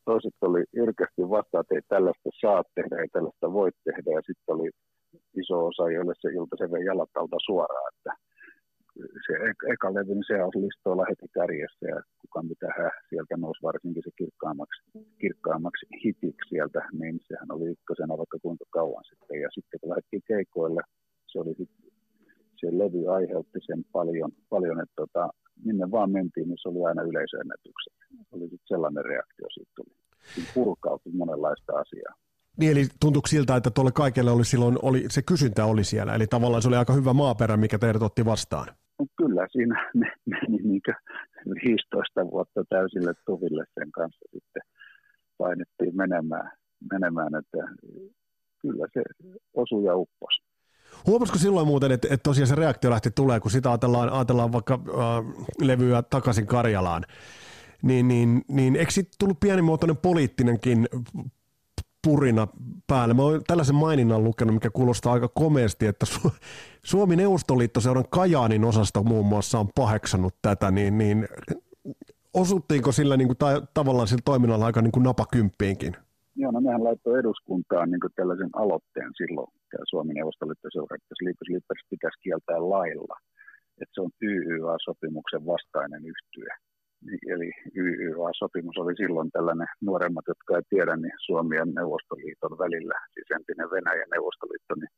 Toiset 0.06 0.36
oli 0.42 0.64
jyrkästi 0.76 1.22
vastaan, 1.30 1.62
että 1.62 1.76
ei 1.76 1.82
tällaista 1.88 2.30
saa 2.42 2.64
tehdä, 2.76 2.96
ei 3.02 3.08
tällaista 3.08 3.54
voi 3.54 3.70
tehdä, 3.84 4.12
ja 4.12 4.22
sitten 4.28 4.56
oli 4.56 4.70
iso 5.42 5.66
osa, 5.66 5.92
joille 5.92 6.14
se 6.22 6.30
ilta 6.30 6.56
se 6.60 6.72
vei 6.72 6.86
jalat 6.86 7.10
alta 7.16 7.38
suoraan, 7.46 7.92
että 7.94 8.12
se 9.26 9.34
eka 9.74 9.94
levy, 9.94 10.14
niin 10.14 10.30
se 10.32 10.44
on 10.44 10.52
listoilla 10.66 11.06
heti 11.10 11.28
kärjessä 11.34 11.86
ja 11.94 12.02
kuka 12.22 12.44
mitä 12.44 12.68
hän 12.78 12.92
sieltä 13.10 13.38
nousi 13.38 13.64
varsinkin 13.64 14.04
se 14.06 14.12
kirkkaammaksi, 14.18 14.82
kirkkaammaksi 15.22 15.86
hitiksi 16.04 16.50
sieltä, 16.50 16.82
niin 17.00 17.20
sehän 17.28 17.52
oli 17.56 17.66
ykkösenä 17.76 18.18
vaikka 18.18 18.38
kuinka 18.42 18.66
kauan 18.70 19.04
sitten. 19.10 19.42
Ja 19.42 19.50
sitten 19.56 19.80
kun 19.80 19.90
lähdettiin 19.90 20.24
keikoille, 20.28 20.82
se 21.32 21.40
oli 21.40 21.54
sitten 21.58 21.92
se 22.60 22.68
levy 22.72 23.14
aiheutti 23.16 23.60
sen 23.66 23.84
paljon, 23.92 24.32
paljon 24.50 24.82
että 24.82 24.94
tota, 24.96 25.30
minne 25.66 25.92
vaan 25.92 26.12
mentiin, 26.12 26.48
niin 26.48 26.58
se 26.62 26.70
oli 26.70 26.86
aina 26.86 27.02
yleisöennätykset. 27.02 27.94
Oli 28.32 28.44
sitten 28.44 28.68
sellainen 28.68 29.06
reaktio 29.06 29.48
siitä 29.54 29.72
tuli. 29.76 29.96
Siinä 30.34 30.50
purkautui 30.54 31.14
monenlaista 31.14 31.74
asiaa. 31.74 32.14
Niin, 32.58 32.72
eli 32.72 32.86
tuntuuko 33.00 33.28
siltä, 33.28 33.56
että 33.56 33.72
tuolle 33.72 33.92
kaikelle 33.92 34.32
oli 34.32 34.46
silloin, 34.46 34.78
oli, 34.82 35.06
se 35.10 35.22
kysyntä 35.22 35.66
oli 35.66 35.84
siellä, 35.84 36.16
eli 36.16 36.28
tavallaan 36.28 36.62
se 36.62 36.68
oli 36.68 36.76
aika 36.76 36.94
hyvä 36.94 37.14
maaperä, 37.14 37.58
mikä 37.58 37.80
teidät 37.80 38.02
otti 38.02 38.26
vastaan. 38.26 38.68
No, 39.00 39.06
kyllä 39.18 39.48
siinä 39.52 39.92
meni 40.26 40.58
niin 40.58 40.82
15 41.66 42.32
vuotta 42.32 42.64
täysille 42.70 43.14
tuville 43.26 43.64
sen 43.80 43.92
kanssa 43.92 44.26
sitten 44.32 44.62
painettiin 45.38 45.96
menemään, 45.98 46.52
menemään 46.92 47.36
että 47.36 47.58
kyllä 48.62 48.88
se 48.94 49.02
osui 49.54 49.86
ja 49.86 49.96
upposi. 49.96 50.41
Huomasiko 51.08 51.40
silloin 51.40 51.68
muuten, 51.68 51.92
että, 51.92 52.08
että 52.12 52.24
tosiaan 52.24 52.48
se 52.48 52.56
reaktio 52.56 52.90
lähti 52.90 53.12
tulee, 53.12 53.40
kun 53.40 53.52
sitä 53.52 53.70
ajatellaan, 53.70 54.10
ajatellaan 54.10 54.52
vaikka 54.52 54.74
äh, 54.74 55.46
levyä 55.62 56.02
takaisin 56.02 56.48
Karjalaan, 56.48 57.06
niin, 57.82 58.08
niin, 58.08 58.42
niin 58.48 58.76
eikö 58.76 58.92
sitten 58.92 59.16
tullut 59.20 59.40
pienimuotoinen 59.40 59.98
poliittinenkin 59.98 60.88
purina 62.04 62.48
päälle. 62.88 63.14
Mä 63.14 63.22
oon 63.22 63.42
tällaisen 63.48 63.76
maininnan 63.76 64.24
lukenut, 64.24 64.54
mikä 64.54 64.70
kuulostaa 64.70 65.14
aika 65.14 65.28
komeasti, 65.28 65.86
että 65.86 66.06
Su- 66.10 66.32
Suomi 66.84 67.16
Neuvostoliittoseuran 67.16 68.06
Kajaanin 68.10 68.66
osasta 68.66 69.04
muun 69.04 69.26
muassa 69.26 69.60
on 69.60 69.70
paheksannut 69.76 70.36
tätä, 70.42 70.72
niin, 70.72 70.98
niin 70.98 71.28
osuttiinko 72.34 72.92
sillä 72.92 73.18
niin 73.18 73.28
kuin, 73.28 73.38
tai, 73.38 73.62
tavallaan 73.74 74.08
sillä 74.08 74.22
toiminnalla 74.26 74.66
aika 74.66 74.82
niin 74.82 74.92
kuin 74.92 75.04
napakymppiinkin? 75.04 75.96
Joo, 76.36 76.52
no 76.52 76.62
mehän 76.62 76.84
laittoi 76.84 77.20
eduskuntaan 77.20 77.92
niin 77.92 78.16
tällaisen 78.16 78.50
aloitteen 78.54 79.12
silloin, 79.18 79.48
tämä 79.72 79.84
Suomen 79.90 80.16
Neuvostoliittoseura, 80.16 80.96
että 80.96 81.16
Sleepers 81.18 81.48
Sleepers 81.48 81.84
pitäisi 81.90 82.22
kieltää 82.24 82.70
lailla, 82.74 83.16
että 83.82 83.94
se 83.94 84.02
on 84.02 84.12
YYA-sopimuksen 84.22 85.46
vastainen 85.54 86.04
yhtyö. 86.14 86.52
Eli 87.34 87.52
YYA-sopimus 87.84 88.78
oli 88.78 88.96
silloin 88.96 89.30
tällainen, 89.32 89.68
nuoremmat, 89.82 90.26
jotka 90.28 90.56
ei 90.56 90.64
tiedä, 90.70 90.96
niin 90.96 91.18
Suomi 91.26 91.56
ja 91.56 91.66
Neuvostoliiton 91.66 92.56
välillä, 92.64 92.98
siis 93.14 93.30
entinen 93.38 93.72
Venäjä 93.72 94.02
ja 94.02 94.12
Neuvostoliitto, 94.14 94.74
niin 94.76 94.92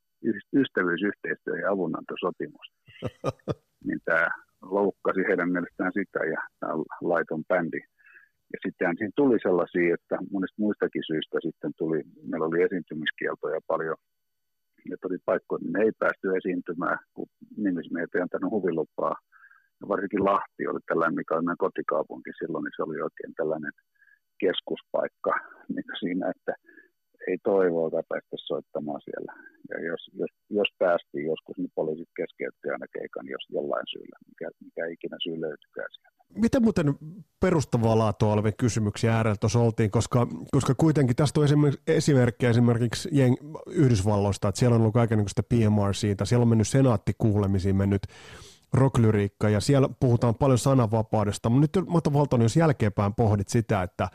ystävyys, 0.62 1.02
yhteistyö 1.10 1.56
ja 1.58 1.72
avunantosopimus. 1.72 2.68
niin 3.88 4.00
tämä 4.06 4.28
loukkasi 4.62 5.22
heidän 5.30 5.52
mielestään 5.52 5.92
sitä 6.00 6.20
ja 6.34 6.42
tämä 6.60 6.74
laiton 7.02 7.44
bändi 7.50 7.82
ja 8.54 8.58
sittenhän 8.66 8.98
siinä 8.98 9.20
tuli 9.22 9.38
sellaisia, 9.48 9.96
että 9.98 10.16
monista 10.32 10.64
muistakin 10.66 11.04
syistä 11.10 11.38
sitten 11.46 11.72
tuli, 11.78 12.00
meillä 12.30 12.48
oli 12.48 12.66
esiintymiskieltoja 12.68 13.60
paljon, 13.68 13.98
että 14.94 15.08
oli 15.08 15.18
paikkoja, 15.26 15.60
niin 15.64 15.82
ei 15.86 15.92
päästy 16.00 16.26
esiintymään, 16.40 16.98
kun 17.14 17.28
nimismiehet 17.58 18.16
ei 18.16 18.22
antanut 18.22 18.56
huvilupaa. 18.58 19.16
Ja 19.80 19.88
varsinkin 19.88 20.26
Lahti 20.30 20.68
oli 20.68 20.80
tällainen, 20.86 21.20
mikä 21.20 21.34
oli 21.36 21.56
kotikaupunki 21.66 22.32
silloin, 22.40 22.64
niin 22.64 22.76
se 22.76 22.84
oli 22.84 22.98
oikein 23.08 23.34
tällainen 23.40 23.74
keskuspaikka 24.44 25.34
niin 25.74 26.00
siinä, 26.00 26.26
että 26.36 26.54
ei 27.28 27.38
toivoa 27.44 27.90
päästä 28.10 28.36
soittamaan 28.36 29.02
siellä. 29.04 29.34
Ja 29.70 29.86
jos, 29.90 30.02
jos, 30.14 30.32
jos 30.50 30.70
päästiin 30.80 31.26
joskus, 31.26 31.58
niin 31.58 31.72
poliisit 31.76 32.10
keskeytti 32.18 32.70
aina 32.70 32.86
keikan 32.94 33.28
jos 33.28 33.46
jollain 33.50 33.88
syyllä, 33.92 34.18
mikä, 34.28 34.50
mikä 34.64 34.86
ikinä 34.86 35.18
syy 35.24 35.42
löytykää 35.42 35.86
sieltä. 35.92 36.24
Miten 36.36 36.64
muuten 36.64 36.96
perustavaa 37.40 37.98
laatua 37.98 38.34
olevia 38.34 38.52
kysymyksiä 38.52 39.16
äärellä 39.16 39.36
tuossa 39.40 39.60
oltiin, 39.60 39.92
koska, 39.92 40.28
koska 40.52 40.76
kuitenkin 40.76 41.16
tästä 41.16 41.40
on 41.40 41.44
esimerkiksi 41.44 41.82
esimerkkejä 41.88 42.50
esimerkiksi 42.50 43.10
Jeng, 43.12 43.36
Yhdysvalloista, 43.68 44.48
että 44.48 44.60
siellä 44.60 44.76
on 44.76 44.82
ollut 44.82 44.94
kaikenlaista 44.94 45.44
PMR 45.44 45.94
siitä, 45.94 46.26
siellä 46.26 46.44
on 46.44 46.48
mennyt 46.48 46.68
senaattikuulemisiin, 46.68 47.76
mennyt 47.76 48.02
rocklyriikka 48.74 49.50
ja 49.50 49.60
siellä 49.60 49.90
puhutaan 50.00 50.36
paljon 50.36 50.58
sananvapaudesta, 50.58 51.50
mutta 51.50 51.80
nyt 51.80 51.90
Mato 51.90 52.14
Valtonen, 52.14 52.46
jos 52.46 52.58
jälkeenpäin 52.58 53.14
pohdit 53.14 53.50
sitä, 53.50 53.84
että 53.84 54.08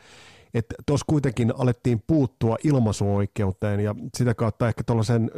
että 0.53 0.75
tuossa 0.85 1.05
kuitenkin 1.09 1.53
alettiin 1.57 1.99
puuttua 2.07 2.55
ilmaisuoikeuteen 2.63 3.79
ja 3.79 3.95
sitä 4.17 4.33
kautta 4.33 4.67
ehkä 4.67 4.83
tuollaisen 4.83 5.31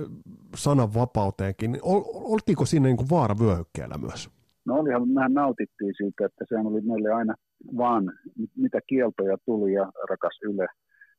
sananvapauteenkin. 0.56 1.80
Oltiinko 2.14 2.66
siinä 2.66 2.86
niin 2.86 2.98
kuin 2.98 3.10
vaaravyöhykkeellä 3.10 3.98
myös? 3.98 4.30
No 4.66 4.76
olihan, 4.76 5.10
mehän 5.10 5.34
nautittiin 5.34 5.94
siitä, 5.98 6.26
että 6.26 6.46
sehän 6.50 6.68
oli 6.68 6.82
meille 6.82 7.10
aina 7.12 7.36
vaan, 7.78 8.14
mitä 8.56 8.80
kieltoja 8.88 9.38
tuli 9.46 9.74
ja 9.74 9.92
rakas 10.10 10.40
Yle. 10.44 10.68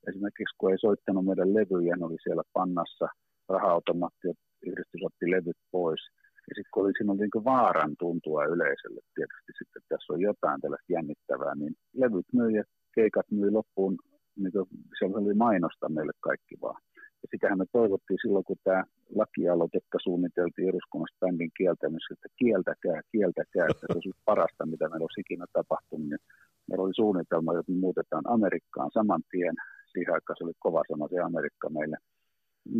Esimerkiksi 0.08 0.56
kun 0.58 0.70
ei 0.70 0.78
soittanut 0.78 1.24
meidän 1.24 1.54
levyjä, 1.54 1.96
oli 2.00 2.16
siellä 2.22 2.42
pannassa, 2.52 3.08
raha-automaatti 3.48 4.28
yhdistys 4.66 5.02
otti 5.04 5.30
levyt 5.30 5.56
pois. 5.70 6.00
Ja 6.48 6.52
sitten 6.54 6.72
kun 6.74 6.82
oli, 6.82 6.92
siinä 6.96 7.12
oli 7.12 7.20
niin 7.20 7.44
vaaran 7.44 7.94
tuntua 7.98 8.44
yleisölle 8.44 9.00
tietysti 9.14 9.52
sitten, 9.58 9.80
että 9.80 9.94
tässä 9.94 10.12
on 10.12 10.20
jotain 10.20 10.60
tällaista 10.60 10.92
jännittävää, 10.92 11.54
niin 11.54 11.74
levyt 12.02 12.28
myi 12.32 12.54
ja 12.54 12.64
keikat 12.94 13.26
myi 13.30 13.50
loppuun, 13.50 13.98
niin 14.36 14.52
siellä 14.98 15.18
oli 15.18 15.34
mainosta 15.34 15.88
meille 15.88 16.12
kaikki 16.20 16.54
vaan. 16.62 16.82
Ja 17.22 17.28
sitähän 17.30 17.58
me 17.58 17.64
toivottiin 17.72 18.18
silloin, 18.22 18.44
kun 18.44 18.56
tämä 18.64 18.84
lakialoitekka 19.14 19.98
suunniteltiin 20.02 20.68
eduskunnassa 20.68 21.20
bändin 21.20 21.50
kieltämisessä, 21.56 22.14
että 22.14 22.28
kieltäkää, 22.36 23.00
kieltäkää, 23.12 23.66
että 23.70 23.86
se 23.86 23.92
olisi 23.94 24.22
parasta, 24.24 24.66
mitä 24.66 24.88
meillä 24.88 25.04
olisi 25.04 25.20
ikinä 25.20 25.46
tapahtunut. 25.52 26.08
Niin 26.08 26.22
meillä 26.68 26.84
oli 26.84 26.94
suunnitelma, 26.94 27.58
että 27.58 27.72
me 27.72 27.78
muutetaan 27.78 28.26
Amerikkaan 28.36 28.90
saman 28.94 29.22
tien. 29.30 29.56
Siihen 29.92 30.14
aikaan 30.14 30.36
se 30.38 30.44
oli 30.44 30.52
kova 30.58 30.82
sana 30.88 31.08
se 31.08 31.18
Amerikka 31.20 31.68
meille. 31.70 31.96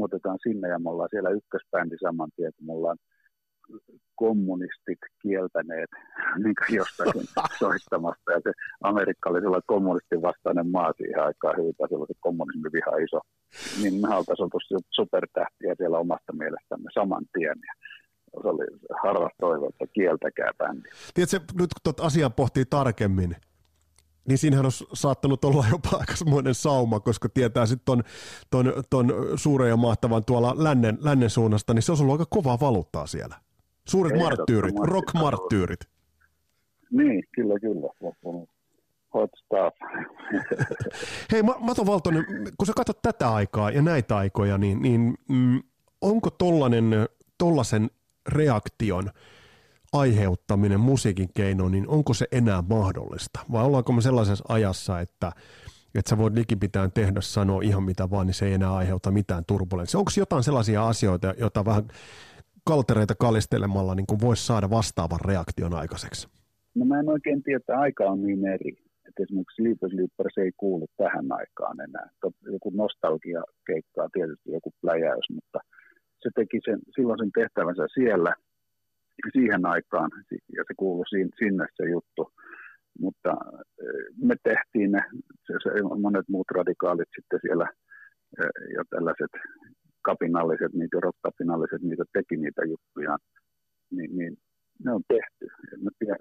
Muutetaan 0.00 0.38
sinne 0.42 0.68
ja 0.68 0.78
me 0.78 0.90
ollaan 0.90 1.12
siellä 1.12 1.30
ykkösbändi 1.30 1.96
saman 2.02 2.30
tien, 2.36 2.52
kun 2.56 2.66
me 2.66 2.72
ollaan 2.72 2.98
kommunistit 4.14 4.98
kieltäneet 5.22 5.90
niin 6.42 6.76
jostakin 6.80 7.26
soittamasta. 7.58 8.32
Ja 8.32 8.40
se 8.44 8.52
Amerikka 8.80 9.30
oli 9.30 9.40
sellainen 9.40 9.72
kommunistin 9.74 10.22
vastainen 10.22 10.70
maa 10.70 10.92
siihen 10.96 11.22
aikaan 11.28 11.56
hyvin, 11.58 11.74
tai 11.78 11.88
se 11.88 12.14
kommunismi 12.20 12.68
viha 12.72 12.96
iso. 12.96 13.20
Niin 13.82 13.94
me 14.00 14.16
oltaisiin 14.16 14.44
oltu 14.44 14.58
supertähtiä 14.90 15.74
siellä 15.76 15.98
omasta 15.98 16.32
mielestämme 16.32 16.88
saman 16.94 17.24
tien. 17.32 17.58
Ja 17.66 17.72
se 18.42 18.48
oli 18.48 18.66
harva 19.02 19.30
toivo, 19.40 19.68
että 19.68 19.86
kieltäkää 19.94 20.50
bändi. 20.58 20.88
Tiedätkö, 21.14 21.38
nyt 21.38 21.74
kun 21.74 21.82
tuota 21.84 22.02
asiaa 22.02 22.30
pohtii 22.30 22.64
tarkemmin, 22.64 23.36
niin 24.28 24.38
siinähän 24.38 24.66
on 24.66 24.72
saattanut 24.92 25.44
olla 25.44 25.64
jopa 25.70 25.88
aikamoinen 26.00 26.54
sauma, 26.54 27.00
koska 27.00 27.28
tietää 27.28 27.66
sitten 27.66 27.84
ton, 27.84 28.02
ton, 28.50 28.72
ton 28.90 29.14
suuren 29.36 29.68
ja 29.68 29.76
mahtavan 29.76 30.24
tuolla 30.24 30.54
lännen, 30.56 30.98
lännen 31.00 31.30
suunnasta, 31.30 31.74
niin 31.74 31.82
se 31.82 31.92
on 31.92 32.00
ollut 32.00 32.20
aika 32.20 32.26
kovaa 32.30 32.60
valuuttaa 32.60 33.06
siellä. 33.06 33.36
Suuret 33.88 34.18
marttyyrit, 34.18 34.74
rock-marttyyrit. 34.84 35.80
Niin, 36.90 37.24
kyllä, 37.34 37.58
kyllä. 37.60 37.88
Hot 39.14 39.30
stuff. 39.44 39.76
Hei 41.32 41.42
Mato 41.42 41.86
Valtonen, 41.86 42.24
kun 42.58 42.66
sä 42.66 42.72
katsot 42.76 43.02
tätä 43.02 43.32
aikaa 43.32 43.70
ja 43.70 43.82
näitä 43.82 44.16
aikoja, 44.16 44.58
niin, 44.58 44.82
niin 44.82 45.14
mm, 45.28 45.62
onko 46.00 46.30
tollanen, 46.30 46.84
tollasen 47.38 47.90
reaktion 48.28 49.10
aiheuttaminen 49.92 50.80
musiikin 50.80 51.28
keinoin, 51.34 51.72
niin 51.72 51.88
onko 51.88 52.14
se 52.14 52.26
enää 52.32 52.62
mahdollista? 52.68 53.40
Vai 53.52 53.64
ollaanko 53.64 53.92
me 53.92 54.02
sellaisessa 54.02 54.44
ajassa, 54.48 55.00
että, 55.00 55.32
että 55.94 56.10
sä 56.10 56.18
voit 56.18 56.34
likipitään 56.34 56.92
tehdä 56.92 57.20
sanoa 57.20 57.62
ihan 57.62 57.82
mitä 57.82 58.10
vaan, 58.10 58.26
niin 58.26 58.34
se 58.34 58.46
ei 58.46 58.52
enää 58.52 58.74
aiheuta 58.74 59.10
mitään 59.10 59.44
turbulenssia? 59.44 59.98
Onko 59.98 60.10
jotain 60.16 60.42
sellaisia 60.42 60.88
asioita, 60.88 61.34
joita 61.38 61.64
vähän 61.64 61.88
kaltereita 62.64 63.14
kalistelemalla 63.18 63.94
niin 63.94 64.20
voisi 64.22 64.46
saada 64.46 64.70
vastaavan 64.70 65.20
reaktion 65.24 65.74
aikaiseksi? 65.74 66.28
No 66.74 66.84
mä 66.84 67.00
en 67.00 67.08
oikein 67.08 67.42
tiedä, 67.42 67.56
että 67.56 67.78
aika 67.78 68.04
on 68.04 68.22
niin 68.22 68.46
eri. 68.46 68.72
Että 69.08 69.22
esimerkiksi 69.22 69.62
Sleepers 69.62 69.92
Sleepers 69.92 70.38
ei 70.38 70.52
kuulu 70.56 70.86
tähän 70.96 71.32
aikaan 71.32 71.80
enää. 71.80 72.08
Joku 72.52 72.70
nostalgia 72.70 73.42
keikkaa 73.66 74.08
tietysti 74.12 74.52
joku 74.52 74.70
pläjäys, 74.80 75.26
mutta 75.34 75.58
se 76.22 76.28
teki 76.34 76.58
sen, 76.64 76.78
silloin 76.94 77.18
sen 77.18 77.32
tehtävänsä 77.40 77.86
siellä 77.94 78.34
siihen 79.32 79.66
aikaan 79.66 80.10
ja 80.56 80.62
se 80.68 80.74
kuului 80.76 81.04
sinne 81.38 81.66
se 81.76 81.90
juttu. 81.90 82.32
Mutta 82.98 83.30
eh, 83.82 84.04
me 84.16 84.34
tehtiin 84.42 84.92
ne, 84.92 85.02
se, 85.46 85.52
se, 85.62 85.70
monet 86.00 86.28
muut 86.28 86.50
radikaalit 86.50 87.08
sitten 87.16 87.38
siellä 87.42 87.68
eh, 88.38 88.74
ja 88.76 88.82
tällaiset 88.90 89.32
kapinalliset, 90.02 90.72
niitä 90.72 90.96
rockkapinalliset, 91.00 91.82
niitä 91.82 92.04
teki 92.12 92.36
niitä 92.36 92.62
juttuja, 92.64 93.16
niin, 93.90 94.16
niin 94.18 94.36
ne 94.84 94.92
on 94.92 95.02
tehty. 95.08 95.46
En 95.72 95.80
tiedä, 95.98 96.16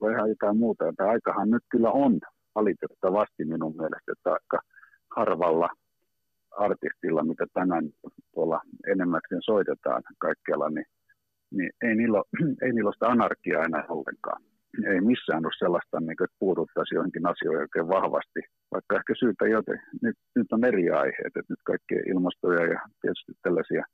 voi 0.00 0.12
ihan 0.12 0.28
jotain 0.28 0.56
muuta. 0.56 0.92
Tämä 0.96 1.10
aikahan 1.10 1.50
nyt 1.50 1.62
kyllä 1.70 1.90
on 1.90 2.20
valitettavasti 2.54 3.44
minun 3.44 3.76
mielestä, 3.76 4.12
että 4.12 4.32
aika 4.32 4.60
harvalla 5.16 5.68
artistilla, 6.50 7.24
mitä 7.24 7.46
tänään 7.54 7.90
tuolla 8.34 8.60
enimmäkseen 8.86 9.42
soitetaan 9.42 10.02
kaikkialla, 10.18 10.70
niin, 10.70 10.86
niin 11.50 11.70
ei, 11.82 11.94
niillä 11.94 12.22
ei 12.62 12.72
niillä 12.72 12.92
sitä 12.92 13.06
anarkiaa 13.06 13.64
enää 13.64 13.84
ollenkaan. 13.88 14.42
Ei 14.84 15.00
missään 15.00 15.46
ole 15.46 15.58
sellaista, 15.58 16.00
niin 16.00 16.16
kuin, 16.16 16.24
että 16.24 16.42
puututtaisiin 16.44 16.96
johonkin 16.96 17.26
asioihin 17.26 17.64
oikein 17.66 17.88
vahvasti, 17.88 18.40
vaikka 18.74 18.96
ehkä 18.96 19.12
syytä 19.22 19.44
joten. 19.46 19.78
Nyt, 20.02 20.16
nyt 20.36 20.52
on 20.52 20.64
eri 20.64 20.90
aiheet, 20.90 21.34
että 21.36 21.52
nyt 21.52 21.62
kaikki 21.64 21.94
ilmastoja 22.12 22.64
ja 22.72 22.80
tietysti 23.00 23.32
tällaisia 23.42 23.84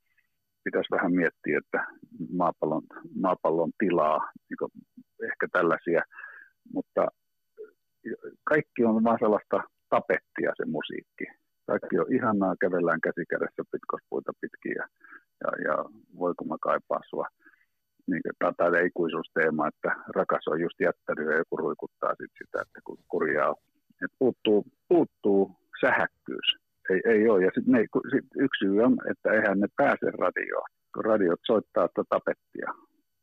pitäisi 0.63 0.91
vähän 0.91 1.13
miettiä, 1.13 1.57
että 1.63 1.79
maapallon, 2.41 2.83
maapallon 3.25 3.71
tilaa, 3.79 4.19
niin 4.47 4.71
ehkä 5.29 5.45
tällaisia, 5.51 6.01
mutta 6.73 7.07
kaikki 8.43 8.81
on 8.85 9.03
vaan 9.03 9.19
sellaista 9.21 9.57
tapettia 9.89 10.51
se 10.57 10.65
musiikki. 10.65 11.25
Kaikki 11.67 11.99
on 11.99 12.13
ihanaa, 12.17 12.61
kävellään 12.61 13.01
käsikädessä 13.07 13.63
pitkospuita 13.71 14.31
pitkin 14.41 14.75
ja, 14.79 14.85
ja, 15.43 15.49
ja 15.67 15.75
voi 16.19 16.33
kun 16.37 16.47
mä 16.47 16.55
kaipaa 16.61 17.01
sua. 17.09 17.27
Niin, 18.07 18.21
tämä 18.57 18.79
ikuisuusteema, 18.85 19.67
että 19.67 19.91
rakas 20.15 20.47
on 20.47 20.61
just 20.61 20.79
jättänyt 20.79 21.25
ja 21.31 21.37
joku 21.37 21.57
ruikuttaa 21.57 22.13
sit 22.21 22.31
sitä, 22.37 22.61
että 22.61 22.79
kun 22.83 22.97
kurjaa 23.07 23.55
Et 24.03 24.11
puuttuu, 24.19 24.65
puuttuu 24.87 25.51
sähäkkyys. 25.81 26.49
Ei, 26.89 27.01
ei 27.05 27.29
ole. 27.29 27.43
Ja 27.43 27.51
sit 27.55 27.67
ne, 27.67 27.79
sit 28.13 28.25
yksi 28.35 28.59
syy 28.59 28.81
on, 28.83 28.97
että 29.11 29.31
eihän 29.31 29.59
ne 29.59 29.67
pääse 29.77 30.07
radioon. 30.11 30.69
Kun 30.93 31.05
radiot 31.05 31.39
soittaa 31.47 31.87
tätä 31.87 32.03
tapettia. 32.09 32.69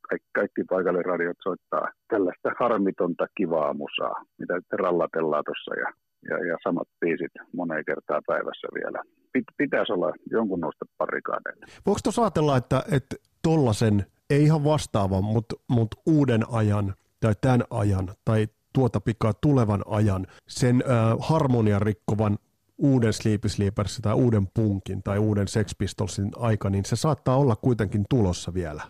Kaikki, 0.09 0.29
kaikki 0.35 0.63
paikallisradiot 0.71 1.37
soittaa 1.43 1.89
tällaista 2.09 2.51
harmitonta 2.61 3.27
kivaa 3.37 3.75
musaa, 3.75 4.25
mitä 4.39 4.55
sitten 4.55 4.79
rallatellaan 4.79 5.45
tuossa 5.45 5.75
ja 5.81 5.89
ja, 6.31 6.47
ja 6.47 6.57
samat 6.65 6.89
biisit 7.01 7.33
moneen 7.57 7.85
kertaa 7.85 8.21
päivässä 8.27 8.69
vielä. 8.75 9.03
Pit, 9.33 9.45
pitäisi 9.57 9.93
olla 9.93 10.13
jonkun 10.31 10.61
nousta 10.61 10.85
parikaadeille. 10.99 11.67
Voiko 11.87 12.01
tuossa 12.03 12.23
ajatella, 12.23 12.57
että, 12.57 12.83
että 12.93 13.17
tollasen, 13.43 14.07
ei 14.31 14.45
ihan 14.45 14.65
vastaavan, 14.65 15.25
mutta, 15.25 15.57
mutta 15.69 15.97
uuden 16.07 16.43
ajan 16.53 16.95
tai 17.21 17.35
tämän 17.41 17.65
ajan 17.71 18.09
tai 18.25 18.47
tuota 18.73 19.01
pikaa 19.01 19.33
tulevan 19.33 19.83
ajan, 19.87 20.27
sen 20.49 20.77
äh, 20.77 21.17
harmonian 21.21 21.83
rikkovan 21.83 22.39
uuden 22.79 23.13
Sleepy 23.13 23.49
Sleepersin 23.49 24.03
tai 24.03 24.15
uuden 24.15 24.47
punkin 24.55 25.03
tai 25.03 25.19
uuden 25.19 25.49
Sex 25.49 25.79
Pistolsin 25.79 26.31
aika, 26.37 26.71
niin 26.71 26.85
se 26.85 26.97
saattaa 26.97 27.37
olla 27.37 27.57
kuitenkin 27.57 28.05
tulossa 28.11 28.55
vielä. 28.55 28.83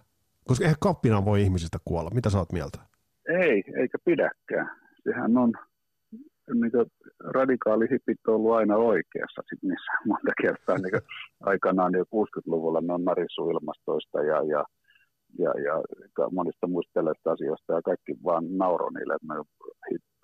Koska 0.45 0.65
eihän 0.65 0.77
kappina 0.81 1.25
voi 1.25 1.43
ihmisistä 1.43 1.79
kuolla. 1.85 2.11
Mitä 2.15 2.31
sä 2.31 2.39
oot 2.39 2.53
mieltä? 2.53 2.79
Ei, 3.29 3.65
eikä 3.81 3.99
pidäkään. 4.05 4.71
Sehän 5.05 5.39
on 5.39 5.53
niin 6.55 6.73
radikaali 7.25 7.91
hipit 7.91 8.29
on 8.29 8.35
ollut 8.35 8.55
aina 8.55 8.77
oikeassa 8.77 9.43
sit 9.49 9.63
niissä 9.63 9.93
monta 10.07 10.33
kertaa. 10.43 10.79
Niin 10.79 11.03
aikanaan 11.41 11.93
jo 11.93 12.05
60-luvulla 12.05 12.81
ne 12.81 12.93
on 12.93 13.05
narissu 13.05 13.51
ilmastoista 13.51 14.23
ja, 14.23 14.43
ja, 14.43 14.65
ja, 15.39 15.51
ja 15.65 15.83
monista 16.33 16.67
muista 16.67 16.93
tällaista 16.95 17.33
asioista 17.33 17.73
ja 17.73 17.83
kaikki 17.83 18.13
vaan 18.25 18.45
nauro 18.59 18.91
niille, 18.91 19.15
että 19.15 19.35
ne 19.35 19.39
on 19.39 19.45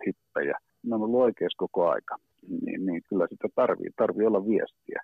hippejä. 0.06 0.58
Ne 0.82 0.94
on 0.94 1.02
ollut 1.02 1.20
oikeassa 1.20 1.58
koko 1.58 1.88
aika. 1.88 2.16
Niin, 2.64 2.86
niin 2.86 3.02
kyllä 3.08 3.26
sitä 3.30 3.48
tarvii, 3.54 3.90
tarvii 3.96 4.26
olla 4.26 4.48
viestiä. 4.48 5.02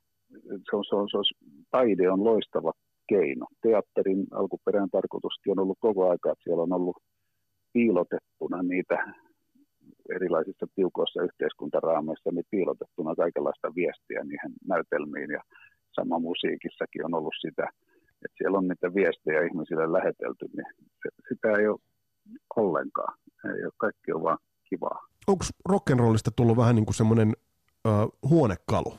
Se 0.71 0.77
on, 0.77 0.85
se 0.85 0.97
on, 0.97 1.09
se 1.11 1.19
on, 1.19 1.25
taide 1.71 2.11
on 2.11 2.25
loistava 2.25 2.73
keino. 3.09 3.47
Teatterin 3.63 4.27
alkuperäinen 4.33 4.91
tarkoituskin 4.91 5.51
on 5.51 5.59
ollut 5.59 5.79
koko 5.81 6.11
aika, 6.11 6.33
että 6.33 6.45
siellä 6.45 6.63
on 6.63 6.73
ollut 6.73 6.97
piilotettuna 7.73 8.63
niitä 8.63 9.15
erilaisissa 10.15 10.67
tiukoissa 10.75 11.23
yhteiskuntaraameissa 11.23 12.31
niin 12.33 12.45
piilotettuna 12.51 13.15
kaikenlaista 13.15 13.75
viestiä 13.75 14.25
niihin 14.25 14.53
näytelmiin 14.69 15.31
ja 15.31 15.41
sama 15.93 16.19
musiikissakin 16.19 17.05
on 17.05 17.15
ollut 17.15 17.35
sitä, 17.41 17.69
niitä 18.77 18.95
viestejä 18.95 19.47
ihmisille 19.47 19.93
lähetelty, 19.93 20.47
niin 20.57 20.67
se, 21.03 21.09
sitä 21.29 21.49
ei 21.59 21.69
ole 21.69 21.79
ollenkaan. 22.57 23.19
Ei 23.45 23.65
ole, 23.65 23.73
kaikki 23.77 24.13
on 24.13 24.23
vaan 24.23 24.39
kivaa. 24.69 25.07
Onko 25.27 25.45
rock'n'rollista 25.73 26.31
tullut 26.37 26.57
vähän 26.57 26.75
niin 26.75 26.87
kuin 26.87 26.95
semmoinen 26.95 27.33
äh, 27.87 28.09
huonekalu? 28.31 28.95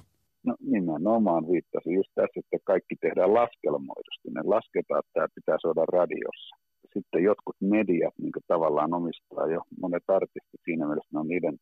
No 0.45 0.55
nimenomaan 0.59 1.47
viittasin 1.51 1.93
just 1.93 2.11
tässä, 2.15 2.39
että 2.39 2.57
kaikki 2.63 2.95
tehdään 2.95 3.33
laskelmoidusti. 3.33 4.27
Ne 4.29 4.41
lasketaan, 4.45 4.99
että 4.99 5.11
tämä 5.13 5.27
pitää 5.35 5.57
saada 5.61 5.85
radiossa 5.85 6.55
sitten 6.93 7.23
jotkut 7.23 7.55
mediat 7.61 8.15
niin 8.17 8.47
tavallaan 8.47 8.93
omistaa 8.93 9.47
jo 9.47 9.61
monet 9.81 10.03
artistit 10.07 10.61
siinä 10.65 10.85
mielessä, 10.87 11.13
ne 11.13 11.19
on 11.19 11.27
niiden 11.27 11.57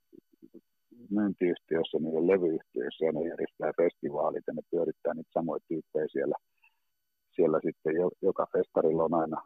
myyntiyhtiöissä, 1.10 1.98
niiden 2.00 2.28
levyyhtiöissä 2.28 3.06
ja 3.06 3.12
ne 3.12 3.22
järjestää 3.32 3.72
festivaalit 3.82 4.44
ja 4.48 4.54
ne 4.54 4.62
pyörittää 4.72 5.14
niitä 5.14 5.32
samoja 5.34 5.60
tyyppejä 5.68 6.08
siellä, 6.12 6.36
siellä 7.36 7.60
sitten 7.68 7.96
jo, 7.96 8.10
joka 8.22 8.46
festarilla 8.54 9.04
on 9.04 9.14
aina, 9.14 9.40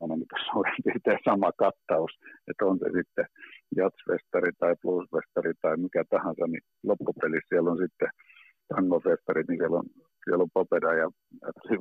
aina 0.00 0.16
niin 0.16 0.44
suurin 0.50 0.80
piirtein 0.84 1.18
sama 1.24 1.50
kattaus, 1.52 2.12
että 2.48 2.66
on 2.66 2.78
se 2.78 2.88
sitten 2.98 3.26
jatsfestari 3.76 4.52
tai 4.58 4.74
bluesfestari 4.82 5.52
tai 5.62 5.76
mikä 5.76 6.04
tahansa, 6.10 6.46
niin 6.46 6.64
loppupelissä 6.88 7.48
siellä 7.48 7.70
on 7.70 7.78
sitten 7.84 8.10
tangofestarit, 8.68 9.48
niin 9.48 9.60
siellä 9.60 9.78
on, 9.78 9.88
siellä 10.24 10.42
on 10.42 10.54
Popeda 10.54 10.94
ja 10.94 11.10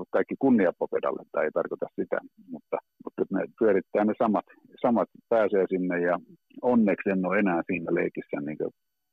kaikki 0.10 0.36
kunnia 0.40 0.72
Popedalle, 0.80 1.24
tai 1.32 1.44
ei 1.46 1.52
tarkoita 1.52 1.88
sitä, 2.00 2.18
mutta, 2.52 2.78
mutta 3.04 3.22
ne 3.32 3.46
pyörittää 3.60 4.06
ne 4.06 4.14
samat, 4.18 4.46
samat 4.82 5.10
pääsee 5.30 5.66
sinne 5.70 6.02
ja 6.02 6.20
onneksi 6.62 7.10
en 7.10 7.26
ole 7.26 7.40
enää 7.40 7.62
siinä 7.68 7.96
leikissä 7.96 8.38
niin 8.42 8.58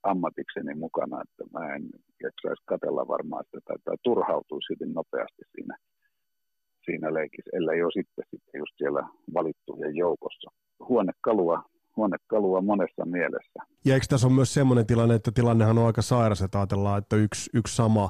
ammatikseni 0.02 0.74
mukana, 0.74 1.22
että 1.24 1.44
mä 1.58 1.74
en 1.74 1.82
jaksaisi 2.22 2.62
katella 2.66 3.08
varmaan 3.08 3.44
sitä 3.44 3.60
tai, 3.64 3.76
tai 3.84 3.96
turhautuisi 4.02 4.72
hyvin 4.72 4.94
nopeasti 4.94 5.42
siinä, 5.52 5.76
siinä 7.04 7.14
leikissä, 7.14 7.50
ellei 7.52 7.82
ole 7.82 7.92
sitten, 7.92 8.24
sitten 8.30 8.58
just 8.58 8.72
siellä 8.78 9.08
valittujen 9.34 9.96
joukossa. 9.96 10.50
Huonekalua 10.88 11.62
huonekalua 11.96 12.60
monessa 12.60 13.04
mielessä. 13.04 13.60
Ja 13.84 13.94
eikö 13.94 14.06
tässä 14.08 14.26
ole 14.26 14.34
myös 14.34 14.54
semmoinen 14.54 14.86
tilanne, 14.86 15.14
että 15.14 15.32
tilannehan 15.32 15.78
on 15.78 15.86
aika 15.86 16.02
sairas, 16.02 16.42
että 16.42 16.58
ajatellaan, 16.58 16.98
että 16.98 17.16
yksi, 17.16 17.50
yksi 17.54 17.76
sama 17.76 18.08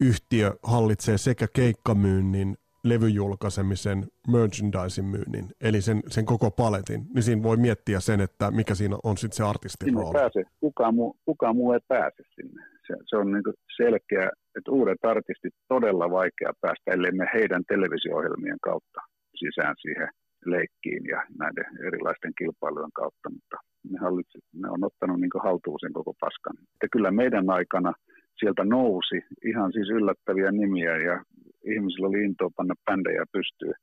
yhtiö 0.00 0.54
hallitsee 0.62 1.18
sekä 1.18 1.46
keikkamyynnin, 1.56 2.56
levyjulkaisemisen, 2.84 3.98
merchandising 4.28 5.10
myynnin, 5.10 5.46
eli 5.60 5.80
sen, 5.80 6.02
sen 6.06 6.24
koko 6.24 6.50
paletin, 6.50 7.00
niin 7.14 7.22
siinä 7.22 7.42
voi 7.42 7.56
miettiä 7.56 8.00
sen, 8.00 8.20
että 8.20 8.50
mikä 8.50 8.74
siinä 8.74 8.96
on 9.02 9.16
sitten 9.16 9.36
se 9.36 9.44
artistin 9.44 9.86
sinne 9.86 10.00
rooli. 10.00 10.12
Pääse. 10.12 10.42
Kukaan, 10.60 10.94
muu, 10.94 11.16
kukaan 11.24 11.56
muu 11.56 11.72
ei 11.72 11.80
pääse 11.88 12.22
sinne. 12.34 12.62
Se, 12.86 12.94
se 13.06 13.16
on 13.16 13.32
niin 13.32 13.42
selkeä, 13.76 14.30
että 14.56 14.70
uudet 14.70 15.04
artistit 15.04 15.54
todella 15.68 16.10
vaikea 16.10 16.52
päästä, 16.60 16.92
ellei 16.92 17.12
me 17.12 17.26
heidän 17.34 17.62
televisio-ohjelmien 17.68 18.58
kautta 18.62 19.00
sisään 19.34 19.74
siihen 19.82 20.08
leikkiin 20.46 21.04
ja 21.06 21.26
näiden 21.38 21.86
erilaisten 21.86 22.32
kilpailujen 22.38 22.92
kautta, 22.94 23.30
mutta 23.30 23.56
ne, 23.90 23.98
hallitsi, 23.98 24.38
ne 24.62 24.68
on 24.70 24.84
ottanut 24.84 25.20
niin 25.20 25.44
haltuun 25.46 25.78
sen 25.80 25.92
koko 25.92 26.12
paskan. 26.20 26.56
Että 26.74 26.88
kyllä 26.92 27.10
meidän 27.10 27.50
aikana 27.50 27.92
sieltä 28.38 28.64
nousi 28.64 29.18
ihan 29.50 29.72
siis 29.72 29.88
yllättäviä 29.90 30.50
nimiä 30.52 30.96
ja 30.96 31.24
ihmisillä 31.64 32.08
oli 32.08 32.24
intoa 32.24 32.50
panna 32.56 32.74
bändejä 32.86 33.24
pystyyn. 33.32 33.74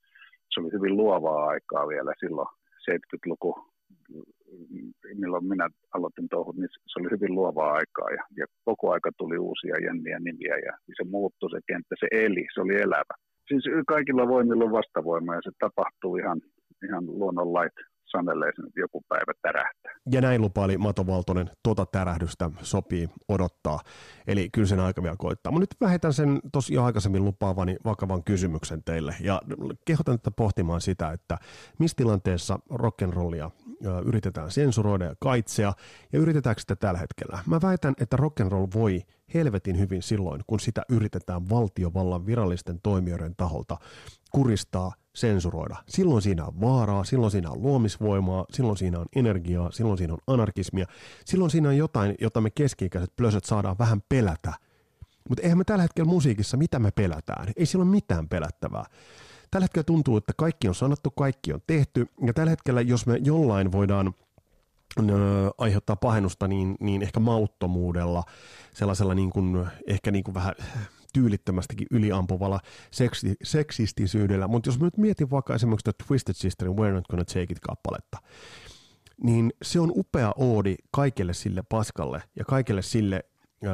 Se 0.51 0.59
oli 0.59 0.71
hyvin 0.73 0.97
luovaa 0.97 1.47
aikaa 1.47 1.87
vielä 1.87 2.13
silloin 2.19 2.47
70-luku, 2.91 3.51
milloin 5.13 5.45
minä 5.45 5.69
aloitin 5.93 6.29
touhut, 6.29 6.55
niin 6.55 6.69
se 6.71 6.99
oli 6.99 7.09
hyvin 7.11 7.35
luovaa 7.35 7.71
aikaa 7.73 8.09
ja, 8.09 8.23
ja 8.37 8.45
koko 8.65 8.91
aika 8.91 9.11
tuli 9.17 9.37
uusia 9.37 9.75
jänniä 9.85 10.19
nimiä 10.19 10.57
ja 10.57 10.73
se 10.97 11.09
muuttui 11.09 11.51
se 11.51 11.59
kenttä, 11.67 11.95
se 11.99 12.07
eli, 12.11 12.45
se 12.53 12.61
oli 12.61 12.75
elävä 12.75 13.15
siis 13.49 13.63
kaikilla 13.87 14.27
voimilla 14.27 14.63
on 14.63 14.71
vastavoima 14.71 15.35
ja 15.35 15.41
se 15.43 15.51
tapahtuu 15.59 16.15
ihan, 16.15 16.41
ihan 16.87 17.05
luonnonlait 17.05 17.77
sanelee 18.11 18.51
sen, 18.55 18.67
että 18.67 18.79
joku 18.79 19.03
päivä 19.09 19.33
tärähtää. 19.41 19.91
Ja 20.11 20.21
näin 20.21 20.41
lupaili 20.41 20.77
Mato 20.77 21.07
Valtonen, 21.07 21.49
tuota 21.63 21.85
tärähdystä 21.85 22.51
sopii 22.61 23.09
odottaa. 23.27 23.79
Eli 24.27 24.49
kyllä 24.49 24.67
sen 24.67 24.79
aika 24.79 25.03
vielä 25.03 25.15
koittaa. 25.19 25.51
Mutta 25.51 25.61
nyt 25.61 25.81
vähetän 25.81 26.13
sen 26.13 26.39
tosiaan 26.51 26.85
aikaisemmin 26.85 27.25
lupaavani 27.25 27.77
vakavan 27.85 28.23
kysymyksen 28.23 28.83
teille. 28.83 29.15
Ja 29.21 29.41
kehotan 29.85 30.19
tätä 30.19 30.31
pohtimaan 30.31 30.81
sitä, 30.81 31.11
että 31.11 31.37
missä 31.79 31.95
tilanteessa 31.95 32.59
rock'n'rollia 32.73 33.51
yritetään 34.05 34.51
sensuroida 34.51 35.05
ja 35.05 35.15
kaitsea, 35.19 35.73
ja 36.13 36.19
yritetäänkö 36.19 36.61
sitä 36.61 36.75
tällä 36.75 36.99
hetkellä. 36.99 37.39
Mä 37.47 37.59
väitän, 37.61 37.93
että 37.99 38.17
rock'n'roll 38.17 38.67
voi 38.73 39.01
helvetin 39.33 39.79
hyvin 39.79 40.01
silloin, 40.01 40.41
kun 40.47 40.59
sitä 40.59 40.81
yritetään 40.89 41.49
valtiovallan 41.49 42.25
virallisten 42.25 42.79
toimijoiden 42.83 43.35
taholta 43.35 43.77
kuristaa, 44.31 44.91
sensuroida. 45.15 45.75
Silloin 45.87 46.21
siinä 46.21 46.45
on 46.45 46.61
vaaraa, 46.61 47.03
silloin 47.03 47.31
siinä 47.31 47.49
on 47.49 47.61
luomisvoimaa, 47.61 48.45
silloin 48.53 48.77
siinä 48.77 48.99
on 48.99 49.05
energiaa, 49.15 49.71
silloin 49.71 49.97
siinä 49.97 50.13
on 50.13 50.19
anarkismia, 50.27 50.85
silloin 51.25 51.51
siinä 51.51 51.69
on 51.69 51.77
jotain, 51.77 52.15
jota 52.21 52.41
me 52.41 52.49
keski-ikäiset 52.49 53.15
plösöt 53.15 53.45
saadaan 53.45 53.77
vähän 53.79 54.01
pelätä. 54.09 54.53
Mutta 55.29 55.43
eihän 55.43 55.57
me 55.57 55.63
tällä 55.63 55.81
hetkellä 55.81 56.09
musiikissa, 56.09 56.57
mitä 56.57 56.79
me 56.79 56.91
pelätään? 56.91 57.47
Ei 57.55 57.65
sillä 57.65 57.83
ole 57.83 57.91
mitään 57.91 58.29
pelättävää. 58.29 58.85
Tällä 59.51 59.63
hetkellä 59.63 59.83
tuntuu, 59.83 60.17
että 60.17 60.33
kaikki 60.37 60.67
on 60.67 60.75
sanottu, 60.75 61.11
kaikki 61.11 61.53
on 61.53 61.61
tehty, 61.67 62.07
ja 62.25 62.33
tällä 62.33 62.49
hetkellä, 62.49 62.81
jos 62.81 63.05
me 63.05 63.19
jollain 63.23 63.71
voidaan 63.71 64.13
aiheuttaa 65.57 65.95
pahennusta, 65.95 66.47
niin, 66.47 66.75
niin 66.79 67.01
ehkä 67.01 67.19
mauttomuudella, 67.19 68.23
sellaisella 68.73 69.15
niin 69.15 69.29
kuin, 69.29 69.67
ehkä 69.87 70.11
niin 70.11 70.23
kuin 70.23 70.35
vähän 70.35 70.53
tyylittömästikin 71.13 71.87
yliampuvalla 71.91 72.59
seksi, 72.91 73.35
seksistisyydellä, 73.43 74.47
mutta 74.47 74.69
jos 74.69 74.79
mä 74.79 74.85
nyt 74.85 74.97
mietin 74.97 75.29
vaikka 75.29 75.55
esimerkiksi 75.55 75.91
Twisted 76.07 76.33
Sisterin 76.33 76.75
We're 76.75 76.93
Not 76.93 77.07
Gonna 77.07 77.25
Take 77.25 77.41
It-kappaletta, 77.49 78.17
niin 79.23 79.53
se 79.61 79.79
on 79.79 79.91
upea 79.95 80.33
oodi 80.37 80.75
kaikelle 80.91 81.33
sille 81.33 81.63
paskalle 81.69 82.23
ja 82.35 82.45
kaikelle 82.45 82.81
sille 82.81 83.23
äh, 83.65 83.71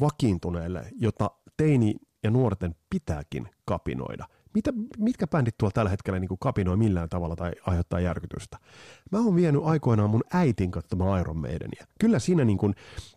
vakiintuneelle, 0.00 0.88
jota 0.96 1.30
teini 1.56 1.94
ja 2.22 2.30
nuorten 2.30 2.74
pitääkin 2.90 3.48
kapinoida. 3.64 4.28
Mitä, 4.54 4.72
mitkä 4.98 5.26
bändit 5.26 5.58
tuolla 5.58 5.72
tällä 5.72 5.90
hetkellä 5.90 6.18
niin 6.18 6.38
kapinoi 6.40 6.76
millään 6.76 7.08
tavalla 7.08 7.36
tai 7.36 7.52
aiheuttaa 7.66 8.00
järkytystä? 8.00 8.58
Mä 9.12 9.18
oon 9.18 9.36
vienyt 9.36 9.62
aikoinaan 9.64 10.10
mun 10.10 10.24
äitin 10.32 10.70
katsomaan 10.70 11.20
Iron 11.20 11.36
Maidenia. 11.36 11.86
Kyllä 12.00 12.18
siinä 12.18 12.44
niin 12.44 12.58
kuin 12.58 12.74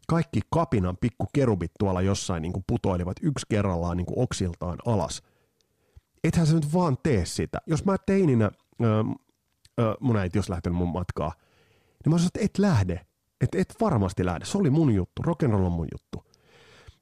kaikki 0.08 0.40
kapinan 0.50 0.98
pikkukerubit 0.98 1.72
tuolla 1.80 2.02
jossain 2.02 2.42
niin 2.42 2.54
kuin 2.54 2.64
putoilivat 2.68 3.18
yksi 3.22 3.46
kerrallaan 3.50 3.98
niin 3.98 4.06
kuin 4.06 4.20
oksiltaan 4.20 4.78
alas. 4.86 5.22
Ethän 6.24 6.48
sä 6.48 6.56
nyt 6.56 6.74
vaan 6.74 6.98
tee 7.04 7.26
sitä. 7.26 7.58
Jos 7.68 7.86
mä 7.86 7.96
teininä, 8.06 8.52
öö, 8.84 9.04
öö, 9.80 9.94
mun 10.00 10.18
äiti 10.18 10.38
jos 10.38 10.50
lähtenyt 10.50 10.78
mun 10.78 10.90
matkaa, 10.90 11.34
niin 12.06 12.14
mä 12.14 12.18
sanoin, 12.18 12.28
että 12.28 12.40
et 12.42 12.58
lähde. 12.58 13.06
että 13.42 13.58
et 13.58 13.76
varmasti 13.82 14.26
lähde. 14.26 14.46
Se 14.46 14.58
oli 14.58 14.70
mun 14.70 14.94
juttu. 14.96 15.22
Rock'n'roll 15.22 15.66
on 15.66 15.72
mun 15.72 15.88
juttu. 15.94 16.27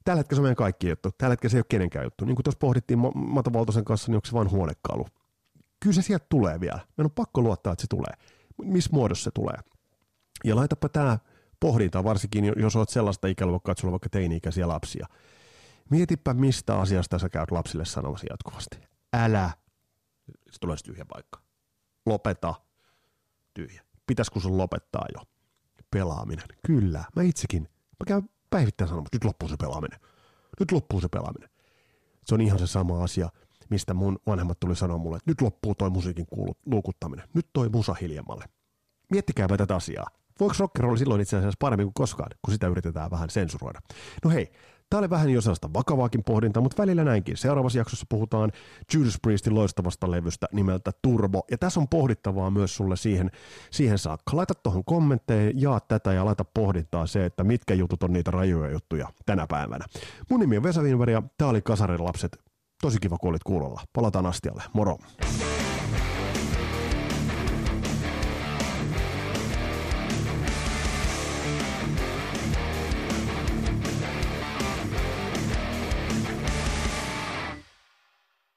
Tällä 0.05 0.19
hetkellä 0.19 0.37
se 0.37 0.41
on 0.41 0.43
meidän 0.43 0.55
kaikki 0.55 0.89
juttu. 0.89 1.11
Tällä 1.17 1.33
hetkellä 1.33 1.51
se 1.51 1.57
ei 1.57 1.59
ole 1.59 1.65
kenenkään 1.69 2.05
juttu. 2.05 2.25
Niin 2.25 2.35
kuin 2.35 2.43
tuossa 2.43 2.59
pohdittiin 2.59 2.99
Mato 3.15 3.53
Valtosen 3.53 3.85
kanssa, 3.85 4.11
niin 4.11 4.15
onko 4.15 4.25
se 4.25 4.33
vain 4.33 4.51
huonekalu? 4.51 5.07
Kyllä 5.79 5.93
se 5.93 6.01
sieltä 6.01 6.25
tulee 6.29 6.59
vielä. 6.59 6.77
Meidän 6.77 7.05
on 7.05 7.11
pakko 7.11 7.41
luottaa, 7.41 7.73
että 7.73 7.81
se 7.81 7.87
tulee. 7.87 8.13
Missä 8.63 8.89
muodossa 8.93 9.23
se 9.23 9.31
tulee? 9.31 9.57
Ja 10.43 10.55
laitapa 10.55 10.89
tämä 10.89 11.19
pohdinta, 11.59 12.03
varsinkin 12.03 12.53
jos 12.57 12.75
olet 12.75 12.89
sellaista 12.89 13.27
ikäluokkaa, 13.27 13.71
että 13.71 13.81
sulla 13.81 13.89
on 13.89 13.93
vaikka 13.93 14.09
teini-ikäisiä 14.09 14.67
lapsia. 14.67 15.07
Mietipä, 15.89 16.33
mistä 16.33 16.79
asiasta 16.79 17.19
sä 17.19 17.29
käyt 17.29 17.51
lapsille 17.51 17.85
sanomassa 17.85 18.27
jatkuvasti. 18.29 18.77
Älä. 19.13 19.49
Se 20.51 20.59
tulee 20.59 20.77
tyhjä 20.85 21.05
paikka. 21.05 21.39
Lopeta. 22.05 22.53
Tyhjä. 23.53 23.81
Pitäisikö 24.07 24.39
sun 24.39 24.57
lopettaa 24.57 25.05
jo? 25.15 25.21
Pelaaminen. 25.91 26.47
Kyllä. 26.65 27.03
Mä 27.15 27.23
itsekin. 27.23 27.61
Mä 27.99 28.05
käyn 28.07 28.29
päivittäin 28.49 28.87
sanomassa, 28.87 29.09
nyt 29.13 29.23
loppuu 29.23 29.49
se 29.49 29.55
pelaaminen. 29.57 29.99
Nyt 30.59 30.71
loppuu 30.71 31.01
se 31.01 31.07
pelaaminen. 31.09 31.49
Se 32.25 32.35
on 32.35 32.41
ihan 32.41 32.59
se 32.59 32.67
sama 32.67 33.03
asia, 33.03 33.29
mistä 33.69 33.93
mun 33.93 34.19
vanhemmat 34.27 34.59
tuli 34.59 34.75
sanoa 34.75 34.97
mulle, 34.97 35.17
että 35.17 35.31
nyt 35.31 35.41
loppuu 35.41 35.75
toi 35.75 35.89
musiikin 35.89 36.25
kuulu, 36.25 36.57
luukuttaminen. 36.65 37.29
Nyt 37.33 37.47
toi 37.53 37.69
musa 37.69 37.93
hiljemmalle. 37.93 38.45
Miettikääpä 39.11 39.57
tätä 39.57 39.75
asiaa. 39.75 40.07
Voiko 40.39 40.55
rock'n'roll 40.59 40.97
silloin 40.97 41.21
itse 41.21 41.37
asiassa 41.37 41.57
paremmin 41.59 41.85
kuin 41.85 41.93
koskaan, 41.93 42.29
kun 42.41 42.53
sitä 42.53 42.67
yritetään 42.67 43.11
vähän 43.11 43.29
sensuroida? 43.29 43.79
No 44.23 44.29
hei, 44.29 44.51
Tämä 44.89 44.99
oli 44.99 45.09
vähän 45.09 45.29
jo 45.29 45.41
sellaista 45.41 45.73
vakavaakin 45.73 46.23
pohdintaa, 46.23 46.63
mutta 46.63 46.81
välillä 46.81 47.03
näinkin. 47.03 47.37
Seuraavassa 47.37 47.77
jaksossa 47.79 48.05
puhutaan 48.09 48.51
Judas 48.93 49.17
Priestin 49.21 49.55
loistavasta 49.55 50.11
levystä 50.11 50.47
nimeltä 50.51 50.91
Turbo. 51.01 51.41
Ja 51.51 51.57
tässä 51.57 51.79
on 51.79 51.87
pohdittavaa 51.87 52.51
myös 52.51 52.75
sulle 52.75 52.97
siihen, 52.97 53.31
siihen 53.71 53.97
saakka. 53.97 54.37
Laita 54.37 54.53
tuohon 54.55 54.85
kommentteja, 54.85 55.51
jaa 55.55 55.79
tätä 55.79 56.13
ja 56.13 56.25
laita 56.25 56.45
pohdintaa 56.53 57.05
se, 57.05 57.25
että 57.25 57.43
mitkä 57.43 57.73
jutut 57.73 58.03
on 58.03 58.13
niitä 58.13 58.31
rajoja 58.31 58.71
juttuja 58.71 59.07
tänä 59.25 59.47
päivänä. 59.47 59.85
Mun 60.29 60.39
nimi 60.39 60.57
on 60.57 60.63
Vesa 60.63 60.81
Winberg 60.81 61.11
ja 61.11 61.23
tämä 61.37 61.49
oli 61.49 61.61
Kasarin 61.61 62.03
lapset. 62.03 62.37
Tosi 62.81 62.97
kiva, 63.01 63.17
kun 63.17 63.29
olit 63.29 63.43
kuulolla. 63.43 63.81
Palataan 63.93 64.25
astialle. 64.25 64.63
Moro! 64.73 64.97